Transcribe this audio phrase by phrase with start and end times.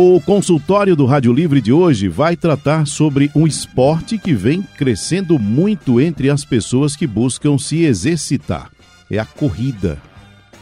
[0.00, 5.40] o consultório do Rádio Livre de hoje vai tratar sobre um esporte que vem crescendo
[5.40, 8.70] muito entre as pessoas que buscam se exercitar.
[9.10, 10.00] É a corrida.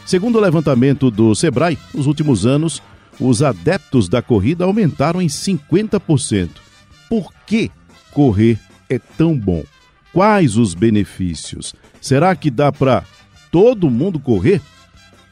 [0.07, 2.81] Segundo o levantamento do Sebrae, nos últimos anos,
[3.19, 6.49] os adeptos da corrida aumentaram em 50%.
[7.07, 7.69] Por que
[8.11, 8.57] correr
[8.89, 9.63] é tão bom?
[10.11, 11.75] Quais os benefícios?
[12.01, 13.03] Será que dá para
[13.51, 14.63] todo mundo correr?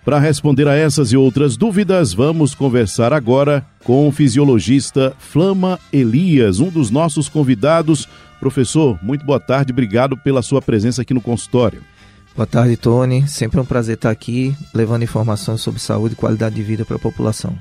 [0.06, 6.60] Para responder a essas e outras dúvidas, vamos conversar agora com o fisiologista Flama Elias,
[6.60, 8.08] um dos nossos convidados.
[8.40, 11.82] Professor, muito boa tarde, obrigado pela sua presença aqui no consultório.
[12.36, 13.28] Boa tarde, Tony.
[13.28, 16.98] Sempre é um prazer estar aqui levando informações sobre saúde e qualidade de vida para
[16.98, 17.58] a população.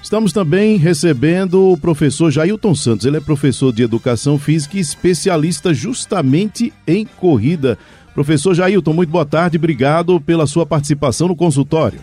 [0.00, 3.04] Estamos também recebendo o professor Jailton Santos.
[3.04, 7.76] Ele é professor de educação física e especialista justamente em corrida.
[8.14, 12.00] Professor Jailton, muito boa tarde, obrigado pela sua participação no consultório.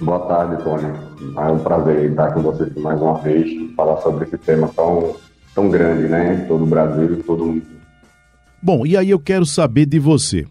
[0.00, 0.92] Boa tarde, Tony.
[1.36, 5.14] É um prazer estar com vocês mais uma vez, falar sobre esse tema tão,
[5.54, 6.34] tão grande, né?
[6.34, 7.62] Em todo o Brasil e todo mundo.
[8.62, 10.46] Bom, e aí eu quero saber de você.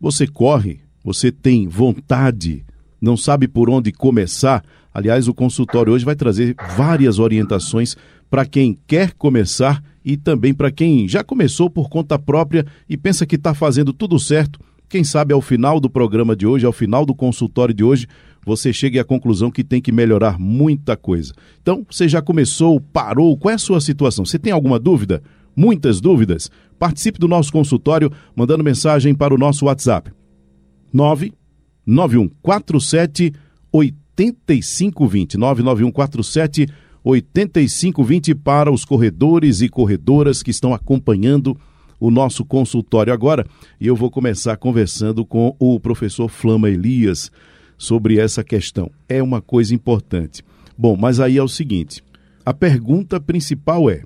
[0.00, 0.80] Você corre?
[1.04, 2.64] Você tem vontade?
[3.00, 4.64] Não sabe por onde começar?
[4.94, 7.96] Aliás, o consultório hoje vai trazer várias orientações
[8.32, 13.26] para quem quer começar e também para quem já começou por conta própria e pensa
[13.26, 14.58] que está fazendo tudo certo.
[14.88, 18.06] Quem sabe ao final do programa de hoje, ao final do consultório de hoje,
[18.42, 21.34] você chegue à conclusão que tem que melhorar muita coisa.
[21.60, 24.24] Então, você já começou, parou, qual é a sua situação?
[24.24, 25.22] Você tem alguma dúvida?
[25.54, 26.50] Muitas dúvidas?
[26.78, 30.10] Participe do nosso consultório mandando mensagem para o nosso WhatsApp.
[30.90, 33.34] 99147
[33.70, 36.81] 8520 99147 8520
[38.34, 41.58] para os corredores e corredoras que estão acompanhando
[41.98, 43.46] o nosso consultório agora.
[43.80, 47.30] E eu vou começar conversando com o professor Flama Elias
[47.78, 48.90] sobre essa questão.
[49.08, 50.44] É uma coisa importante.
[50.76, 52.02] Bom, mas aí é o seguinte:
[52.44, 54.02] a pergunta principal é.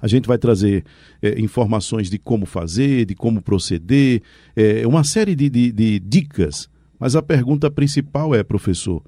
[0.00, 0.84] A gente vai trazer
[1.22, 4.22] é, informações de como fazer, de como proceder,
[4.54, 6.68] é, uma série de, de, de dicas.
[6.98, 9.02] Mas a pergunta principal é, professor,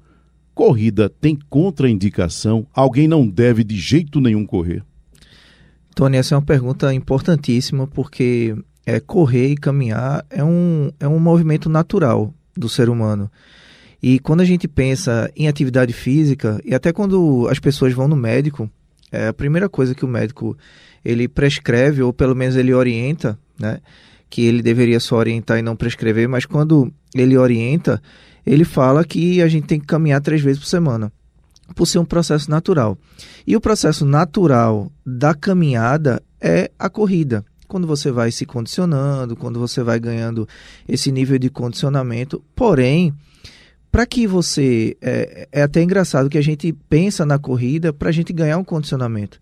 [0.53, 2.67] Corrida tem contraindicação?
[2.73, 4.83] Alguém não deve de jeito nenhum correr?
[5.95, 8.55] Tony, essa é uma pergunta importantíssima porque
[8.85, 13.29] é, correr e caminhar é um, é um movimento natural do ser humano.
[14.01, 18.15] E quando a gente pensa em atividade física, e até quando as pessoas vão no
[18.15, 18.69] médico,
[19.11, 20.57] é a primeira coisa que o médico
[21.05, 23.79] ele prescreve, ou pelo menos ele orienta, né?
[24.29, 28.01] Que ele deveria só orientar e não prescrever, mas quando ele orienta,
[28.45, 31.11] ele fala que a gente tem que caminhar três vezes por semana,
[31.75, 32.97] por ser um processo natural.
[33.47, 37.43] E o processo natural da caminhada é a corrida.
[37.67, 40.47] Quando você vai se condicionando, quando você vai ganhando
[40.87, 42.43] esse nível de condicionamento.
[42.55, 43.13] Porém,
[43.91, 44.97] para que você.
[45.01, 48.63] É, é até engraçado que a gente pensa na corrida para a gente ganhar um
[48.63, 49.39] condicionamento.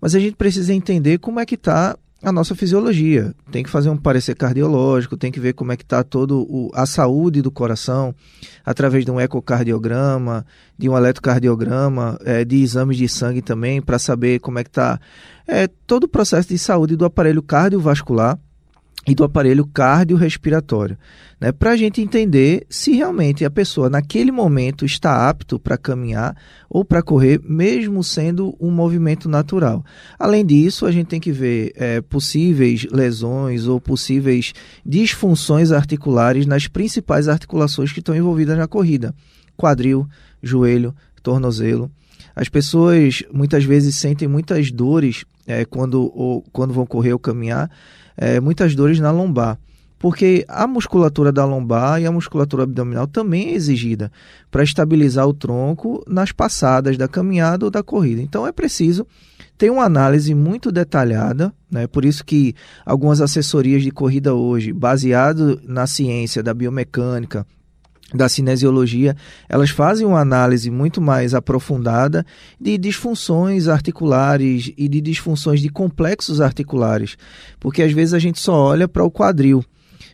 [0.00, 3.34] Mas a gente precisa entender como é que está a nossa fisiologia.
[3.50, 6.34] Tem que fazer um parecer cardiológico, tem que ver como é que está toda
[6.74, 8.14] a saúde do coração,
[8.64, 10.44] através de um ecocardiograma,
[10.78, 15.00] de um eletrocardiograma, é, de exames de sangue também, para saber como é que está
[15.46, 18.38] é, todo o processo de saúde do aparelho cardiovascular
[19.10, 20.96] e do aparelho cardiorrespiratório,
[21.40, 26.36] né, para a gente entender se realmente a pessoa naquele momento está apto para caminhar
[26.68, 29.84] ou para correr, mesmo sendo um movimento natural.
[30.16, 34.52] Além disso, a gente tem que ver é, possíveis lesões ou possíveis
[34.86, 39.12] disfunções articulares nas principais articulações que estão envolvidas na corrida:
[39.56, 40.06] quadril,
[40.40, 41.90] joelho, tornozelo.
[42.36, 47.70] As pessoas muitas vezes sentem muitas dores é, quando, ou, quando vão correr ou caminhar
[48.16, 49.58] é, muitas dores na lombar,
[49.98, 54.10] porque a musculatura da lombar e a musculatura abdominal também é exigida
[54.50, 58.22] para estabilizar o tronco nas passadas da caminhada ou da corrida.
[58.22, 59.06] Então é preciso
[59.58, 61.86] ter uma análise muito detalhada, né?
[61.86, 62.54] por isso que
[62.84, 67.46] algumas assessorias de corrida hoje, baseado na ciência da biomecânica,
[68.14, 69.16] da cinesiologia,
[69.48, 72.24] elas fazem uma análise muito mais aprofundada
[72.60, 77.16] de disfunções articulares e de disfunções de complexos articulares,
[77.58, 79.64] porque às vezes a gente só olha para o quadril,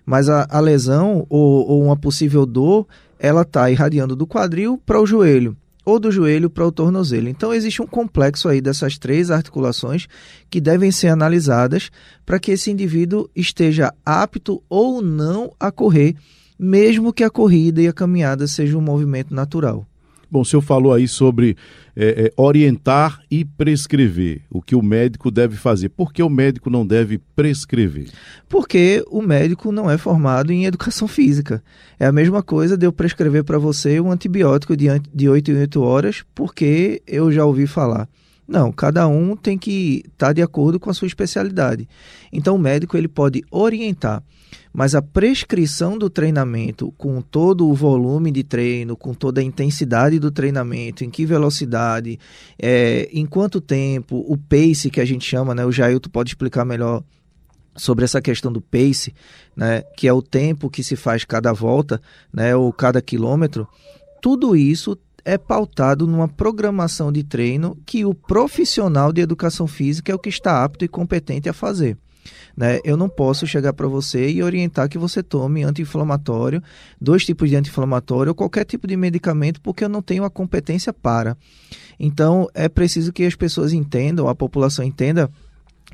[0.04, 2.86] mas a, a lesão ou, ou, uma possível dor,
[3.18, 7.28] ela está irradiando do quadril para o joelho, ou do joelho para o tornozelo.
[7.28, 10.06] Então existe um complexo aí dessas três articulações
[10.50, 11.90] que devem ser analisadas
[12.26, 16.14] para que esse indivíduo esteja apto ou não a correr,
[16.58, 19.86] mesmo que a corrida e a caminhada seja um movimento natural.
[20.28, 21.56] Bom, o senhor falou aí sobre
[21.94, 25.88] é, é, orientar e prescrever, o que o médico deve fazer.
[25.88, 28.10] Por que o médico não deve prescrever?
[28.48, 31.62] Porque o médico não é formado em educação física.
[31.98, 35.60] É a mesma coisa de eu prescrever para você um antibiótico de, de 8 em
[35.60, 38.08] 8 horas, porque eu já ouvi falar.
[38.48, 41.88] Não, cada um tem que estar tá de acordo com a sua especialidade.
[42.32, 44.22] Então o médico ele pode orientar,
[44.76, 50.18] mas a prescrição do treinamento com todo o volume de treino, com toda a intensidade
[50.18, 52.20] do treinamento, em que velocidade,
[52.58, 55.64] é, em quanto tempo, o pace que a gente chama, né?
[55.64, 57.02] O Jailton pode explicar melhor
[57.74, 59.14] sobre essa questão do pace,
[59.56, 61.98] né, que é o tempo que se faz cada volta,
[62.30, 63.66] né, ou cada quilômetro,
[64.20, 70.14] tudo isso é pautado numa programação de treino que o profissional de educação física é
[70.14, 71.96] o que está apto e competente a fazer.
[72.56, 72.80] Né?
[72.84, 76.62] Eu não posso chegar para você e orientar que você tome anti-inflamatório,
[77.00, 80.92] dois tipos de anti-inflamatório ou qualquer tipo de medicamento, porque eu não tenho a competência
[80.92, 81.36] para.
[81.98, 85.30] Então, é preciso que as pessoas entendam, a população entenda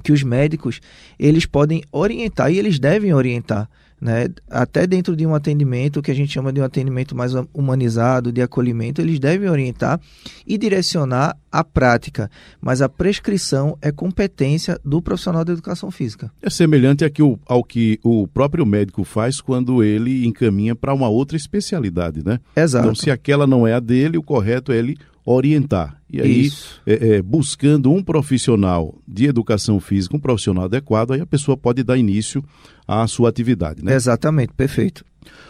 [0.02, 0.81] que os médicos
[1.19, 3.69] eles podem orientar e eles devem orientar
[4.02, 4.26] né?
[4.50, 8.43] Até dentro de um atendimento que a gente chama de um atendimento mais humanizado, de
[8.43, 10.00] acolhimento, eles devem orientar
[10.44, 12.28] e direcionar a prática,
[12.60, 16.32] mas a prescrição é competência do profissional da educação física.
[16.43, 17.04] É semelhante
[17.46, 22.40] ao que o próprio médico faz quando ele encaminha para uma outra especialidade, né?
[22.56, 22.87] Exato.
[22.87, 26.00] Então, se aquela não é a dele, o correto é ele orientar.
[26.10, 26.50] E aí,
[26.86, 31.82] é, é, buscando um profissional de educação física, um profissional adequado, aí a pessoa pode
[31.82, 32.44] dar início
[32.86, 33.94] à sua atividade, né?
[33.94, 35.04] Exatamente, perfeito.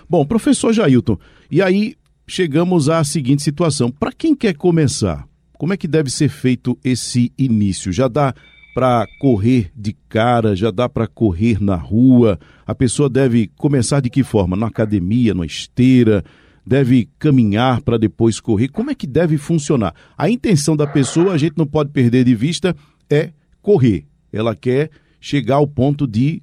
[0.08, 1.18] Bom, professor Jailton,
[1.50, 1.94] e aí
[2.26, 3.90] chegamos à seguinte situação.
[3.90, 5.26] Para quem quer começar,
[5.58, 7.92] como é que deve ser feito esse início?
[7.92, 8.34] Já dá
[8.74, 12.38] para correr de cara, já dá para correr na rua?
[12.66, 14.56] A pessoa deve começar de que forma?
[14.56, 16.24] Na academia, na esteira?
[16.66, 18.68] Deve caminhar para depois correr?
[18.68, 19.94] Como é que deve funcionar?
[20.16, 22.74] A intenção da pessoa, a gente não pode perder de vista,
[23.10, 23.30] é
[23.60, 24.04] correr.
[24.32, 26.42] Ela quer chegar ao ponto de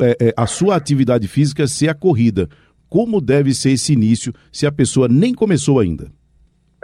[0.00, 2.48] é, é, a sua atividade física ser a corrida.
[2.88, 6.10] Como deve ser esse início se a pessoa nem começou ainda?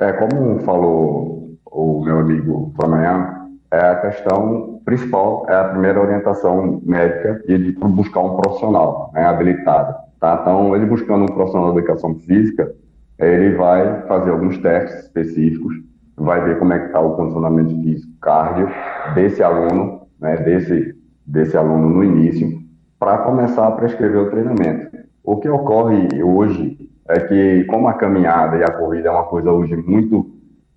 [0.01, 6.81] É, como falou o meu amigo Flamengo, é a questão principal, é a primeira orientação
[6.85, 10.06] médica e de buscar um profissional né, habilitado.
[10.27, 10.39] Tá?
[10.43, 12.73] Então, ele buscando um profissional de educação física,
[13.17, 15.77] ele vai fazer alguns testes específicos,
[16.17, 18.69] vai ver como é que está o condicionamento físico cardio
[19.15, 22.59] desse aluno, né, desse, desse aluno no início,
[22.99, 24.97] para começar a prescrever o treinamento.
[25.23, 26.77] O que ocorre hoje
[27.09, 30.29] é que, como a caminhada e a corrida é uma coisa hoje muito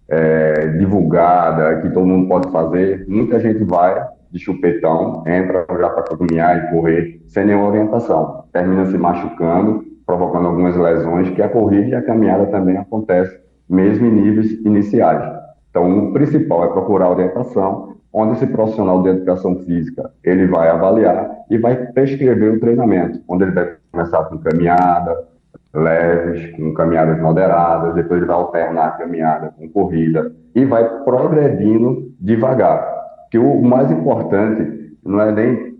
[0.07, 3.99] é, divulgada, que todo mundo pode fazer, muita gente vai
[4.31, 8.43] de chupetão, entra já para caminhar e correr sem nenhuma orientação.
[8.51, 13.39] Termina se machucando, provocando algumas lesões, que a corrida e a caminhada também acontece,
[13.69, 15.23] mesmo em níveis iniciais.
[15.69, 21.29] Então, o principal é procurar orientação, onde esse profissional de educação física ele vai avaliar
[21.49, 25.27] e vai prescrever o treinamento, onde ele vai começar com caminhada
[25.73, 32.11] leves, com caminhadas moderadas, depois ele vai alternar a caminhada com corrida e vai progredindo
[32.19, 32.98] devagar
[33.29, 35.77] que o mais importante não é nem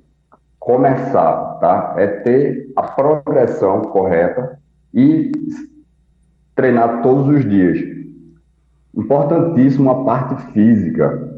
[0.59, 1.95] começar, tá?
[1.97, 4.59] É ter a progressão correta
[4.93, 5.31] e
[6.55, 7.79] treinar todos os dias.
[8.95, 11.37] Importantíssimo a parte física,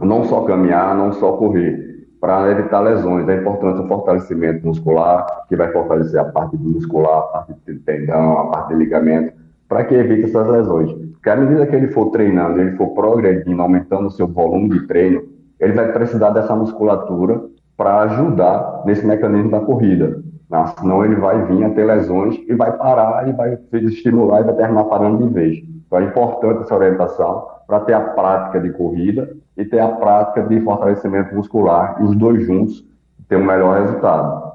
[0.00, 3.28] não só caminhar, não só correr, para evitar lesões.
[3.28, 8.38] É importante o fortalecimento muscular, que vai fortalecer a parte muscular, a parte de tendão,
[8.38, 9.32] a parte de ligamento,
[9.68, 10.92] para que evite essas lesões.
[10.92, 14.86] Porque à medida que ele for treinando, ele for progredindo, aumentando o seu volume de
[14.86, 17.40] treino, ele vai precisar dessa musculatura
[17.76, 20.22] para ajudar nesse mecanismo da corrida.
[20.50, 20.64] Né?
[20.78, 24.44] Senão ele vai vir a ter lesões e vai parar e vai se estimular e
[24.44, 25.58] vai terminar parando de vez.
[25.86, 30.42] Então é importante essa orientação para ter a prática de corrida e ter a prática
[30.42, 32.84] de fortalecimento muscular e os dois juntos
[33.28, 34.48] ter um melhor resultado.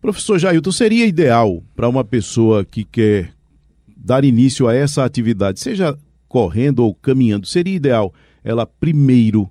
[0.00, 3.30] Professor Jailton, seria ideal para uma pessoa que quer
[3.96, 5.96] dar início a essa atividade, seja
[6.28, 8.12] correndo ou caminhando, seria ideal
[8.44, 9.50] ela primeiro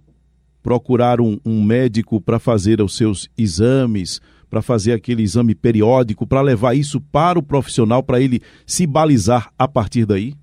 [0.67, 4.19] procurar um, um médico para fazer os seus exames,
[4.49, 9.49] para fazer aquele exame periódico, para levar isso para o profissional, para ele se balizar
[9.57, 10.33] a partir daí?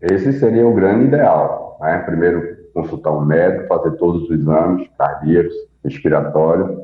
[0.00, 1.76] Esse seria o grande ideal.
[1.82, 1.98] Né?
[1.98, 2.42] Primeiro,
[2.72, 5.52] consultar um médico, fazer todos os exames cardíacos,
[5.84, 6.78] respiratórios,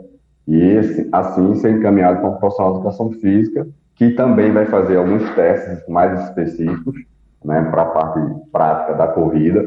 [0.46, 0.76] e
[1.10, 5.82] assim ser encaminhado para um profissional de educação física, que também vai fazer alguns testes
[5.88, 6.96] mais específicos,
[7.42, 8.20] né, para a parte
[8.52, 9.64] prática da corrida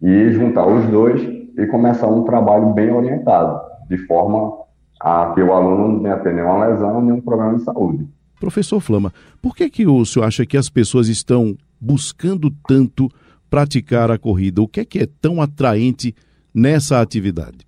[0.00, 4.52] e juntar os dois e começar um trabalho bem orientado, de forma
[5.00, 8.06] a que o aluno não tenha ter nenhuma lesão, nenhum problema de saúde.
[8.38, 13.08] Professor Flama, por que, que o senhor acha que as pessoas estão buscando tanto
[13.50, 14.62] praticar a corrida?
[14.62, 16.14] O que é que é tão atraente
[16.54, 17.58] nessa atividade?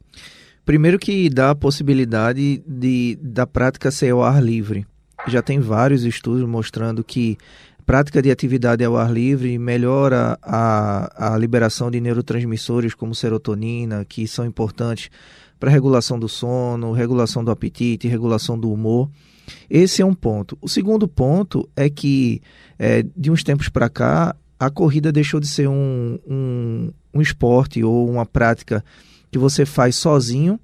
[0.65, 4.87] Primeiro que dá a possibilidade de, da prática ser ao ar livre.
[5.27, 7.37] Já tem vários estudos mostrando que
[7.85, 14.27] prática de atividade ao ar livre melhora a, a liberação de neurotransmissores como serotonina, que
[14.27, 15.11] são importantes
[15.59, 19.09] para regulação do sono, regulação do apetite, regulação do humor.
[19.69, 20.57] Esse é um ponto.
[20.61, 22.41] O segundo ponto é que,
[22.79, 27.83] é, de uns tempos para cá, a corrida deixou de ser um, um, um esporte
[27.85, 28.85] ou uma prática
[29.31, 30.59] que você faz sozinho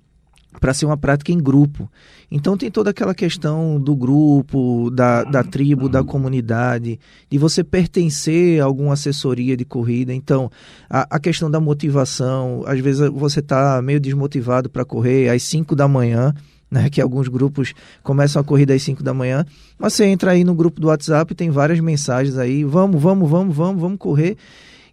[0.58, 1.90] para ser uma prática em grupo.
[2.30, 8.60] Então tem toda aquela questão do grupo, da, da tribo, da comunidade, de você pertencer
[8.60, 10.12] a alguma assessoria de corrida.
[10.14, 10.50] Então,
[10.88, 15.74] a, a questão da motivação, às vezes você está meio desmotivado para correr às 5
[15.76, 16.34] da manhã,
[16.70, 19.44] né, que alguns grupos começam a corrida às 5 da manhã,
[19.76, 23.56] mas você entra aí no grupo do WhatsApp, tem várias mensagens aí, vamos, vamos, vamos,
[23.56, 24.36] vamos, vamos correr,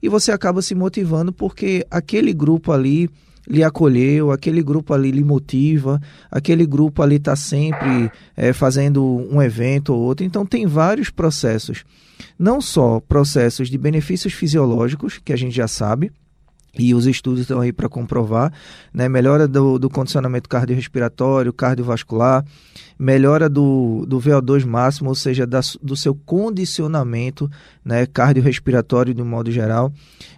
[0.01, 3.09] e você acaba se motivando porque aquele grupo ali
[3.47, 9.41] lhe acolheu, aquele grupo ali lhe motiva, aquele grupo ali está sempre é, fazendo um
[9.41, 10.25] evento ou outro.
[10.25, 11.85] Então, tem vários processos.
[12.37, 16.11] Não só processos de benefícios fisiológicos, que a gente já sabe,
[16.77, 18.51] e os estudos estão aí para comprovar,
[18.93, 19.09] né?
[19.09, 22.45] melhora do, do condicionamento cardiorrespiratório, cardiovascular,
[22.99, 27.49] melhora do, do VO2 máximo, ou seja, da, do seu condicionamento
[27.83, 28.05] né?
[28.05, 29.91] cardiorrespiratório de um modo geral,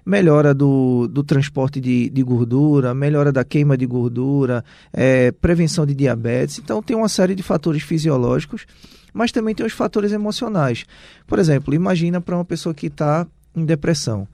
[0.06, 5.94] melhora do, do transporte de, de gordura, melhora da queima de gordura, é, prevenção de
[5.94, 6.60] diabetes.
[6.60, 8.66] Então, tem uma série de fatores fisiológicos,
[9.14, 10.86] mas também tem os fatores emocionais.
[11.28, 14.28] Por exemplo, imagina para uma pessoa que está em depressão.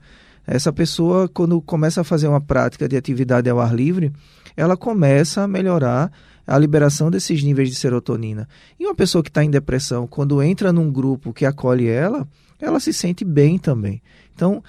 [0.46, 4.12] Essa pessoa, quando começa a fazer uma prática de atividade ao ar livre,
[4.56, 6.12] ela começa a melhorar
[6.46, 8.48] a liberação desses níveis de serotonina.
[8.78, 12.26] E uma pessoa que está em depressão, quando entra num grupo que acolhe ela,
[12.60, 14.00] ela se sente bem também.
[14.34, 14.62] Então,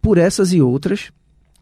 [0.00, 1.10] por essas e outras,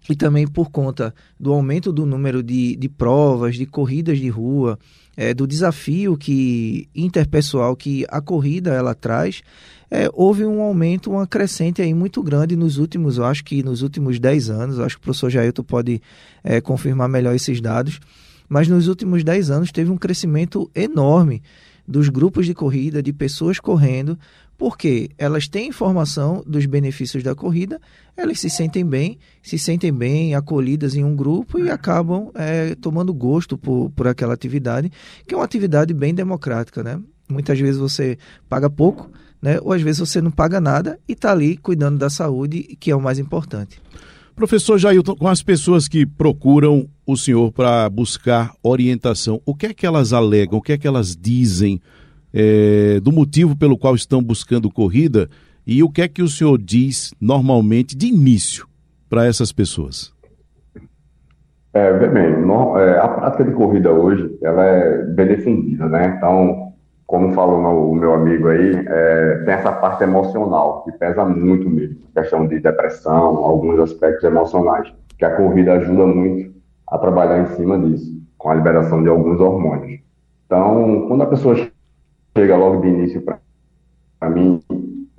[0.08, 4.78] e também por conta do aumento do número de, de provas, de corridas de rua,
[5.16, 9.42] é, do desafio que interpessoal que a corrida ela traz,
[9.90, 13.82] é, houve um aumento, uma crescente aí muito grande nos últimos, eu acho que nos
[13.82, 16.00] últimos 10 anos, acho que o professor Jailton pode
[16.42, 18.00] é, confirmar melhor esses dados,
[18.48, 21.42] mas nos últimos 10 anos teve um crescimento enorme
[21.86, 24.16] dos grupos de corrida, de pessoas correndo,
[24.60, 27.80] porque elas têm informação dos benefícios da corrida,
[28.14, 33.14] elas se sentem bem, se sentem bem acolhidas em um grupo e acabam é, tomando
[33.14, 34.92] gosto por, por aquela atividade,
[35.26, 37.00] que é uma atividade bem democrática, né?
[37.26, 38.18] Muitas vezes você
[38.50, 39.58] paga pouco, né?
[39.62, 42.94] Ou às vezes você não paga nada e está ali cuidando da saúde, que é
[42.94, 43.80] o mais importante.
[44.36, 49.72] Professor Jailton, com as pessoas que procuram o senhor para buscar orientação, o que é
[49.72, 51.80] que elas alegam, o que é que elas dizem
[52.32, 55.28] é, do motivo pelo qual estão buscando corrida
[55.66, 58.66] e o que é que o senhor diz normalmente de início
[59.08, 60.12] para essas pessoas?
[61.72, 66.14] É, bem, no, é, a prática de corrida hoje ela é bem defendida, né?
[66.16, 66.72] Então,
[67.06, 71.96] como falou o meu amigo aí, é, tem essa parte emocional que pesa muito mesmo,
[72.14, 76.52] questão de depressão, alguns aspectos emocionais, que a corrida ajuda muito
[76.88, 80.00] a trabalhar em cima disso, com a liberação de alguns hormônios.
[80.46, 81.54] Então, quando a pessoa
[82.40, 84.60] chega logo de início para mim,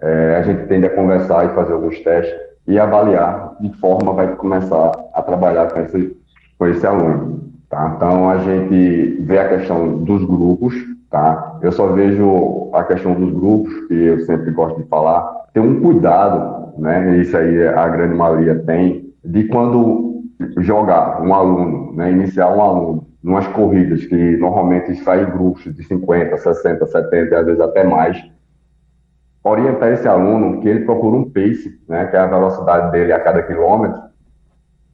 [0.02, 2.34] é, a gente tende a conversar e fazer alguns testes
[2.68, 6.18] e avaliar de forma vai começar a trabalhar com esse,
[6.58, 7.42] com esse aluno.
[7.70, 7.94] Tá?
[7.96, 10.74] Então, a gente vê a questão dos grupos,
[11.10, 11.60] tá?
[11.62, 15.22] Eu só vejo a questão dos grupos, que eu sempre gosto de falar,
[15.54, 17.18] ter um cuidado, né?
[17.18, 20.11] Isso aí a grande maioria tem, de quando
[20.58, 22.12] jogar um aluno, né?
[22.12, 27.62] Iniciar um aluno numas corridas que normalmente saem grupos de 50, 60, 70 às vezes
[27.62, 28.18] até mais,
[29.44, 33.20] orientar esse aluno que ele procura um pace, né, que é a velocidade dele a
[33.20, 34.02] cada quilômetro,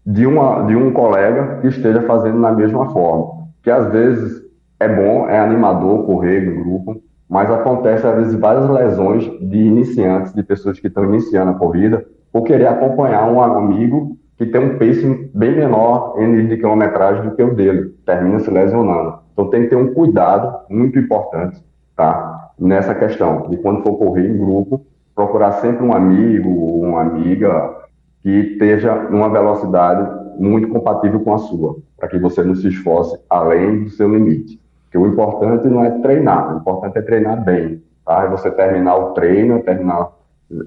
[0.05, 3.47] de, uma, de um colega que esteja fazendo na mesma forma.
[3.61, 4.41] Que às vezes
[4.79, 10.33] é bom, é animador correr no grupo, mas acontece às vezes várias lesões de iniciantes,
[10.33, 14.77] de pessoas que estão iniciando a corrida, por querer acompanhar um amigo que tem um
[14.77, 19.19] pace bem menor em de quilometragem do que o dele, termina se lesionando.
[19.33, 21.63] Então tem que ter um cuidado muito importante,
[21.95, 22.51] tá?
[22.59, 27.77] Nessa questão de quando for correr em grupo, procurar sempre um amigo ou uma amiga
[28.21, 30.07] que esteja numa velocidade
[30.39, 34.61] muito compatível com a sua, para que você não se esforce além do seu limite.
[34.83, 38.23] Porque o importante não é treinar, o importante é treinar bem, tá?
[38.23, 40.11] É você terminar o treino, terminar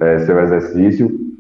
[0.01, 1.31] é, seu exercício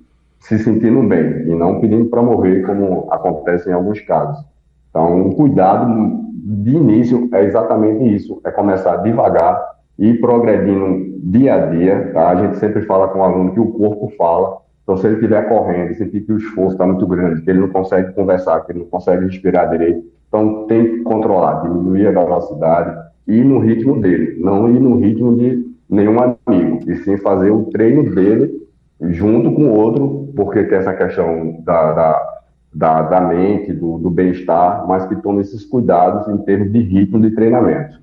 [0.40, 4.44] se sentindo bem e não pedindo para morrer, como acontece em alguns casos.
[4.88, 9.60] Então, um cuidado de início é exatamente isso, é começar devagar
[9.98, 12.30] e progredindo dia a dia, tá?
[12.30, 15.48] A gente sempre fala com o aluno que o corpo fala, então se ele estiver
[15.48, 18.80] correndo, sentir que o esforço está muito grande, que ele não consegue conversar, que ele
[18.80, 24.00] não consegue respirar direito, então tem que controlar, diminuir a velocidade e ir no ritmo
[24.00, 28.60] dele, não ir no ritmo de nenhum amigo, e sim fazer o treino dele
[29.00, 32.40] junto com o outro, porque tem essa questão da, da,
[32.72, 37.20] da, da mente, do, do bem-estar, mas que tome esses cuidados em termos de ritmo
[37.20, 38.00] de treinamento.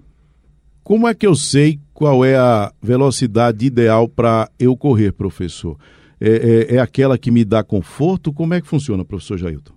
[0.84, 5.78] Como é que eu sei qual é a velocidade ideal para eu correr, professor?
[6.20, 6.30] É,
[6.72, 8.34] é, é, aquela que me dá conforto?
[8.34, 9.74] Como é que funciona, professor Jailton?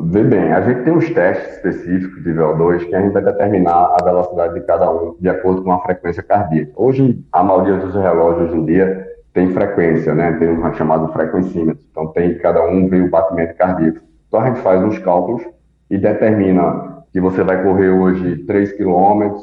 [0.00, 3.96] Vê bem, a gente tem uns testes específicos de VO2 que a gente vai determinar
[3.98, 6.72] a velocidade de cada um de acordo com a frequência cardíaca.
[6.76, 9.07] Hoje, a maioria dos relógios hoje em dia
[9.38, 10.32] tem frequência, né?
[10.32, 11.80] Tem um chamado frequencímetro.
[11.92, 14.00] Então tem cada um vê o batimento cardíaco.
[14.26, 15.44] Então a gente faz uns cálculos
[15.88, 19.36] e determina que você vai correr hoje 3 km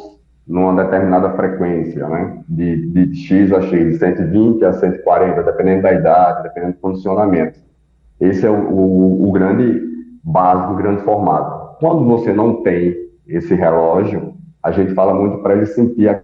[0.46, 2.44] numa determinada frequência, né?
[2.50, 7.60] De, de X a X, de 120 a 140, dependendo da idade, dependendo do condicionamento.
[8.20, 9.82] Esse é o, o, o grande
[10.22, 11.78] básico, o grande formato.
[11.80, 12.94] Quando você não tem
[13.26, 16.22] esse relógio, a gente fala muito para ele sentir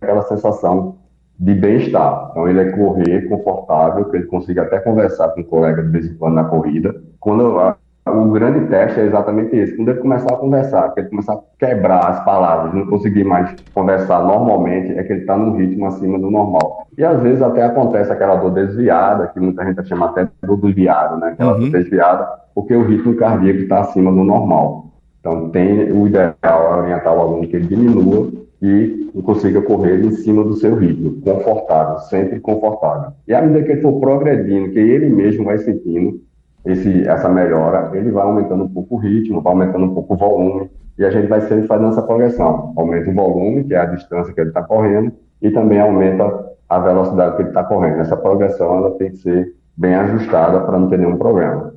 [0.00, 0.98] aquela sensação
[1.38, 2.28] de bem-estar.
[2.30, 6.06] Então, ele é correr confortável, que ele consiga até conversar com o colega de vez
[6.06, 6.94] em quando na corrida.
[7.20, 7.76] Quando a,
[8.06, 9.76] o grande teste é exatamente esse.
[9.76, 13.54] Quando ele começar a conversar, que ele começar a quebrar as palavras, não conseguir mais
[13.74, 16.86] conversar normalmente, é que ele está num ritmo acima do normal.
[16.96, 21.16] E às vezes até acontece aquela dor desviada, que muita gente chama até dor desviada,
[21.16, 21.28] né?
[21.32, 21.60] Aquela uhum.
[21.60, 24.86] dor desviada, porque o ritmo cardíaco está acima do normal.
[25.20, 30.12] Então, tem o ideal é orientar o aluno que ele diminua e consiga correr em
[30.12, 33.12] cima do seu ritmo, confortável, sempre confortável.
[33.26, 36.20] E à medida que ele for progredindo, que ele mesmo vai sentindo
[36.64, 40.16] esse, essa melhora, ele vai aumentando um pouco o ritmo, vai aumentando um pouco o
[40.16, 42.72] volume, e a gente vai sempre fazendo essa progressão.
[42.76, 46.78] Aumenta o volume, que é a distância que ele está correndo, e também aumenta a
[46.78, 48.00] velocidade que ele está correndo.
[48.00, 51.74] Essa progressão ela tem que ser bem ajustada para não ter nenhum problema.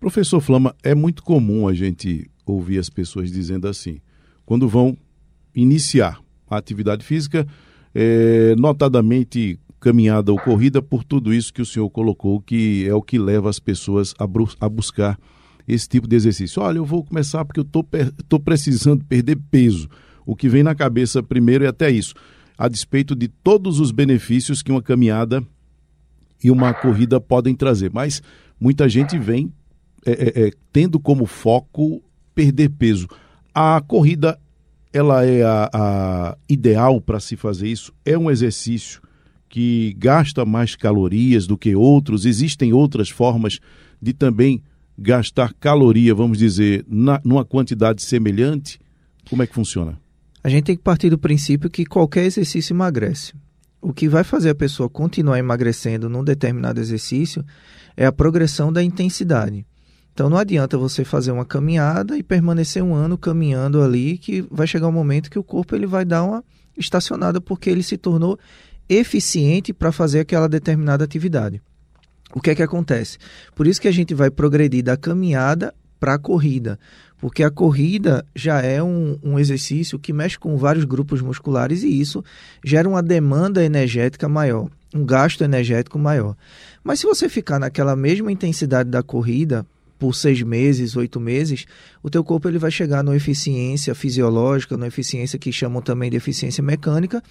[0.00, 4.00] Professor Flama, é muito comum a gente ouvir as pessoas dizendo assim,
[4.46, 4.96] quando vão
[5.54, 7.46] iniciar a atividade física,
[7.94, 13.00] é, notadamente caminhada ou corrida, por tudo isso que o senhor colocou, que é o
[13.00, 14.24] que leva as pessoas a,
[14.60, 15.18] a buscar
[15.66, 16.60] esse tipo de exercício.
[16.62, 17.66] Olha, eu vou começar porque eu
[18.18, 19.88] estou precisando perder peso.
[20.26, 22.14] O que vem na cabeça primeiro é até isso,
[22.58, 25.42] a despeito de todos os benefícios que uma caminhada
[26.42, 27.90] e uma corrida podem trazer.
[27.92, 28.22] Mas
[28.60, 29.52] muita gente vem
[30.04, 32.02] é, é, é tendo como foco
[32.34, 33.06] perder peso.
[33.54, 34.38] A corrida
[34.92, 37.92] ela é a, a ideal para se fazer isso?
[38.04, 39.00] É um exercício
[39.48, 42.24] que gasta mais calorias do que outros?
[42.24, 43.58] Existem outras formas
[44.00, 44.62] de também
[44.96, 48.78] gastar caloria, vamos dizer, na, numa quantidade semelhante?
[49.28, 49.98] Como é que funciona?
[50.42, 53.34] A gente tem que partir do princípio que qualquer exercício emagrece.
[53.80, 57.44] O que vai fazer a pessoa continuar emagrecendo num determinado exercício
[57.96, 59.66] é a progressão da intensidade.
[60.20, 64.66] Então não adianta você fazer uma caminhada e permanecer um ano caminhando ali, que vai
[64.66, 66.44] chegar um momento que o corpo ele vai dar uma
[66.76, 68.38] estacionada porque ele se tornou
[68.86, 71.62] eficiente para fazer aquela determinada atividade.
[72.34, 73.16] O que é que acontece?
[73.54, 76.78] Por isso que a gente vai progredir da caminhada para a corrida,
[77.16, 81.98] porque a corrida já é um, um, exercício que mexe com vários grupos musculares e
[81.98, 82.22] isso
[82.62, 86.36] gera uma demanda energética maior, um gasto energético maior.
[86.84, 89.64] Mas se você ficar naquela mesma intensidade da corrida,
[90.00, 91.66] por seis meses, oito meses,
[92.02, 96.16] o teu corpo ele vai chegar numa eficiência fisiológica, numa eficiência que chamam também de
[96.16, 97.22] eficiência mecânica,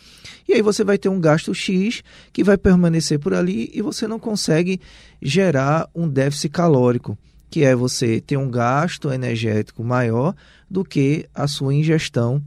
[0.47, 4.07] e aí você vai ter um gasto X que vai permanecer por ali e você
[4.07, 4.79] não consegue
[5.19, 7.17] gerar um déficit calórico,
[7.49, 10.35] que é você ter um gasto energético maior
[10.69, 12.39] do que a sua ingestão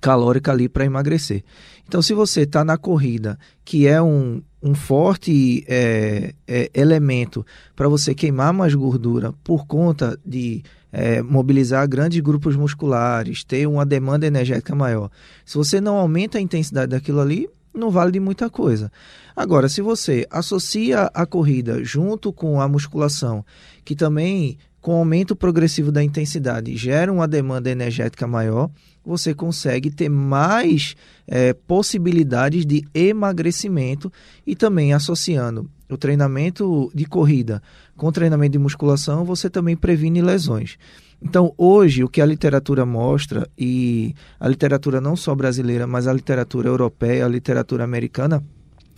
[0.00, 1.44] calórica ali para emagrecer.
[1.90, 7.88] Então, se você está na corrida, que é um, um forte é, é, elemento para
[7.88, 14.24] você queimar mais gordura por conta de é, mobilizar grandes grupos musculares, ter uma demanda
[14.24, 15.10] energética maior.
[15.44, 18.92] Se você não aumenta a intensidade daquilo ali, não vale de muita coisa.
[19.34, 23.44] Agora, se você associa a corrida junto com a musculação,
[23.84, 28.70] que também com aumento progressivo da intensidade gera uma demanda energética maior,
[29.04, 30.94] você consegue ter mais
[31.26, 34.12] é, possibilidades de emagrecimento
[34.46, 37.62] e também associando o treinamento de corrida
[37.96, 40.78] com treinamento de musculação, você também previne lesões.
[41.22, 46.12] Então, hoje, o que a literatura mostra, e a literatura não só brasileira, mas a
[46.12, 48.42] literatura europeia, a literatura americana,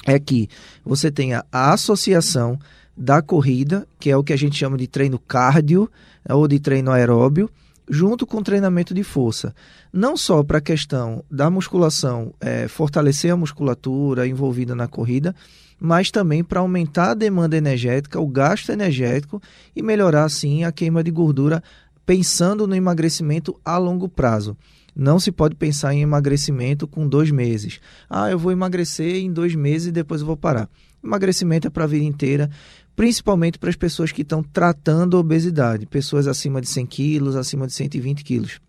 [0.06, 0.48] é que
[0.84, 2.58] você tenha a associação
[2.96, 5.90] da corrida, que é o que a gente chama de treino cardio
[6.28, 7.50] ou de treino aeróbio,
[7.92, 9.54] junto com treinamento de força.
[9.92, 15.36] Não só para a questão da musculação, é, fortalecer a musculatura envolvida na corrida,
[15.78, 19.42] mas também para aumentar a demanda energética, o gasto energético
[19.76, 21.62] e melhorar, assim, a queima de gordura,
[22.06, 24.56] pensando no emagrecimento a longo prazo.
[24.96, 27.78] Não se pode pensar em emagrecimento com dois meses.
[28.08, 30.66] Ah, eu vou emagrecer em dois meses e depois eu vou parar.
[31.04, 32.48] Emagrecimento é para a vida inteira,
[32.94, 37.72] principalmente para as pessoas que estão tratando obesidade, pessoas acima de 100 quilos, acima de
[37.72, 38.60] 120 quilos.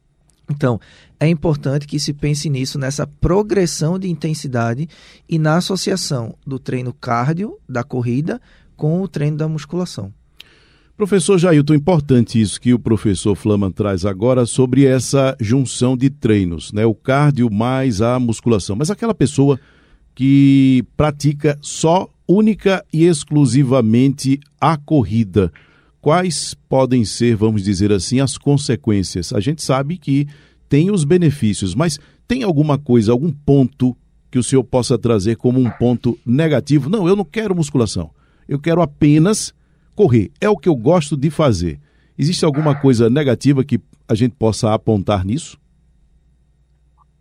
[0.49, 0.79] Então,
[1.19, 4.89] é importante que se pense nisso, nessa progressão de intensidade
[5.27, 8.41] e na associação do treino cardio, da corrida,
[8.75, 10.13] com o treino da musculação.
[10.95, 16.71] Professor Jailton, importante isso que o professor Flaman traz agora sobre essa junção de treinos,
[16.71, 16.85] né?
[16.85, 18.75] O cardio mais a musculação.
[18.75, 19.59] Mas aquela pessoa
[20.13, 25.51] que pratica só única e exclusivamente a corrida,
[26.01, 29.33] quais podem ser, vamos dizer assim, as consequências?
[29.33, 30.27] A gente sabe que
[30.67, 33.95] tem os benefícios, mas tem alguma coisa, algum ponto
[34.31, 36.89] que o senhor possa trazer como um ponto negativo?
[36.89, 38.09] Não, eu não quero musculação.
[38.47, 39.53] Eu quero apenas
[39.95, 40.31] correr.
[40.41, 41.79] É o que eu gosto de fazer.
[42.17, 45.57] Existe alguma coisa negativa que a gente possa apontar nisso?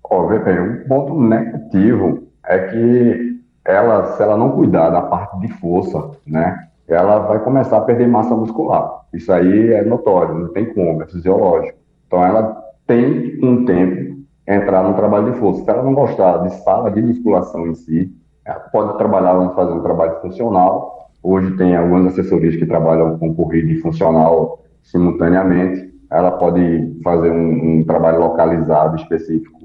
[0.04, 3.31] Ó, oh, um ponto negativo é que
[3.64, 8.08] ela, se ela não cuidar da parte de força, né, ela vai começar a perder
[8.08, 9.02] massa muscular.
[9.12, 11.78] Isso aí é notório, não tem como, é fisiológico.
[12.06, 15.64] Então ela tem um tempo entrar no trabalho de força.
[15.64, 18.12] Se ela não gostar de sala de musculação em si,
[18.44, 23.32] ela pode trabalhar, vamos fazer um trabalho funcional, Hoje tem algumas assessorias que trabalham com
[23.32, 25.92] corrida e funcional simultaneamente.
[26.10, 29.61] Ela pode fazer um, um trabalho localizado específico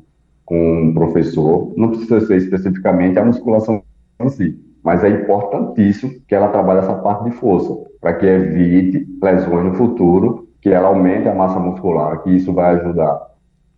[0.48, 1.74] com um professor.
[1.78, 3.84] Não precisa ser especificamente a musculação
[4.20, 9.06] em si, mas é importantíssimo que ela trabalhe essa parte de força, para que evite
[9.22, 13.28] lesões no futuro, que ela aumente a massa muscular, que isso vai ajudar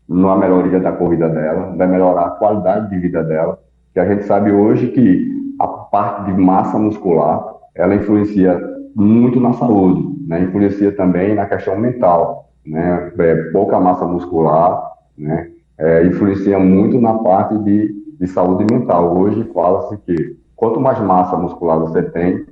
[0.08, 3.60] na melhoria da corrida dela, vai melhorar a qualidade de vida dela,
[3.94, 5.28] que a gente sabe hoje que
[5.60, 7.44] a parte de massa muscular
[7.76, 8.60] ela influencia
[8.96, 10.44] muito na saúde, né?
[10.44, 13.12] influencia também na questão mental, né?
[13.18, 15.49] É, pouca massa muscular, né?
[15.80, 19.18] É, influencia muito na parte de, de saúde mental.
[19.18, 22.46] Hoje fala-se que quanto mais massa muscular você tem,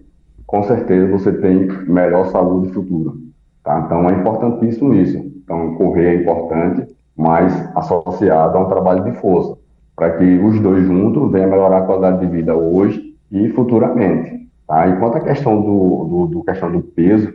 [0.46, 3.12] com certeza você tem melhor saúde futura.
[3.66, 3.84] Tá?
[3.86, 5.18] Então é importantíssimo isso.
[5.18, 6.88] Então correr é importante,
[7.18, 9.58] mas associado a um trabalho de força,
[9.94, 14.48] para que os dois juntos venham melhorar a qualidade de vida hoje e futuramente.
[14.66, 14.88] Tá?
[14.88, 17.34] Enquanto a questão do, do, do questão do peso,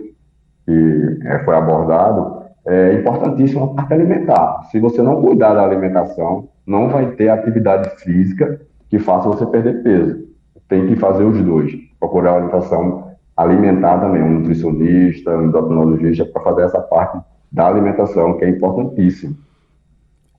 [0.64, 4.68] que é, foi abordado, é importantíssima a parte alimentar.
[4.70, 9.82] Se você não cuidar da alimentação, não vai ter atividade física que faça você perder
[9.82, 10.28] peso.
[10.68, 11.72] Tem que fazer os dois.
[11.98, 17.18] Procurar alimentação alimentar também, um nutricionista, um endocrinologista, para fazer essa parte
[17.50, 19.36] da alimentação, que é importantíssimo.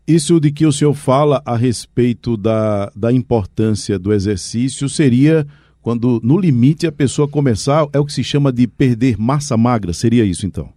[0.07, 5.45] Isso de que o senhor fala a respeito da, da importância do exercício seria
[5.81, 9.91] quando no limite a pessoa começar, é o que se chama de perder massa magra,
[9.91, 10.69] seria isso então?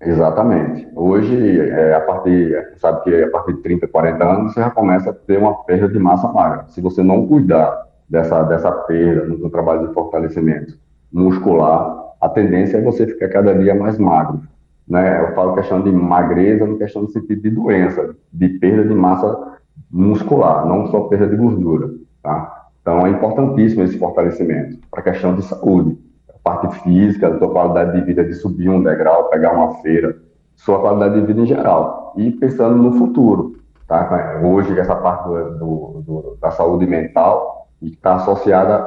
[0.00, 0.88] Exatamente.
[0.94, 5.10] Hoje, é, a partir, sabe que a partir de 30, 40 anos, você já começa
[5.10, 6.64] a ter uma perda de massa magra.
[6.68, 10.78] Se você não cuidar dessa, dessa perda no, trabalho de fortalecimento
[11.12, 14.40] muscular, a tendência é você ficar cada dia mais magro.
[14.88, 15.20] Né?
[15.22, 19.58] Eu falo questão de magreza, no questão do sentido de doença, de perda de massa
[19.90, 21.90] muscular, não só perda de gordura.
[22.22, 22.68] Tá?
[22.80, 25.98] Então, é importantíssimo esse fortalecimento para a questão de saúde,
[26.42, 30.16] parte física, a sua qualidade de vida, de subir um degrau, pegar uma feira,
[30.56, 32.14] sua qualidade de vida em geral.
[32.16, 34.40] E pensando no futuro, tá?
[34.42, 38.84] Hoje, essa parte do, do, do, da saúde mental está associada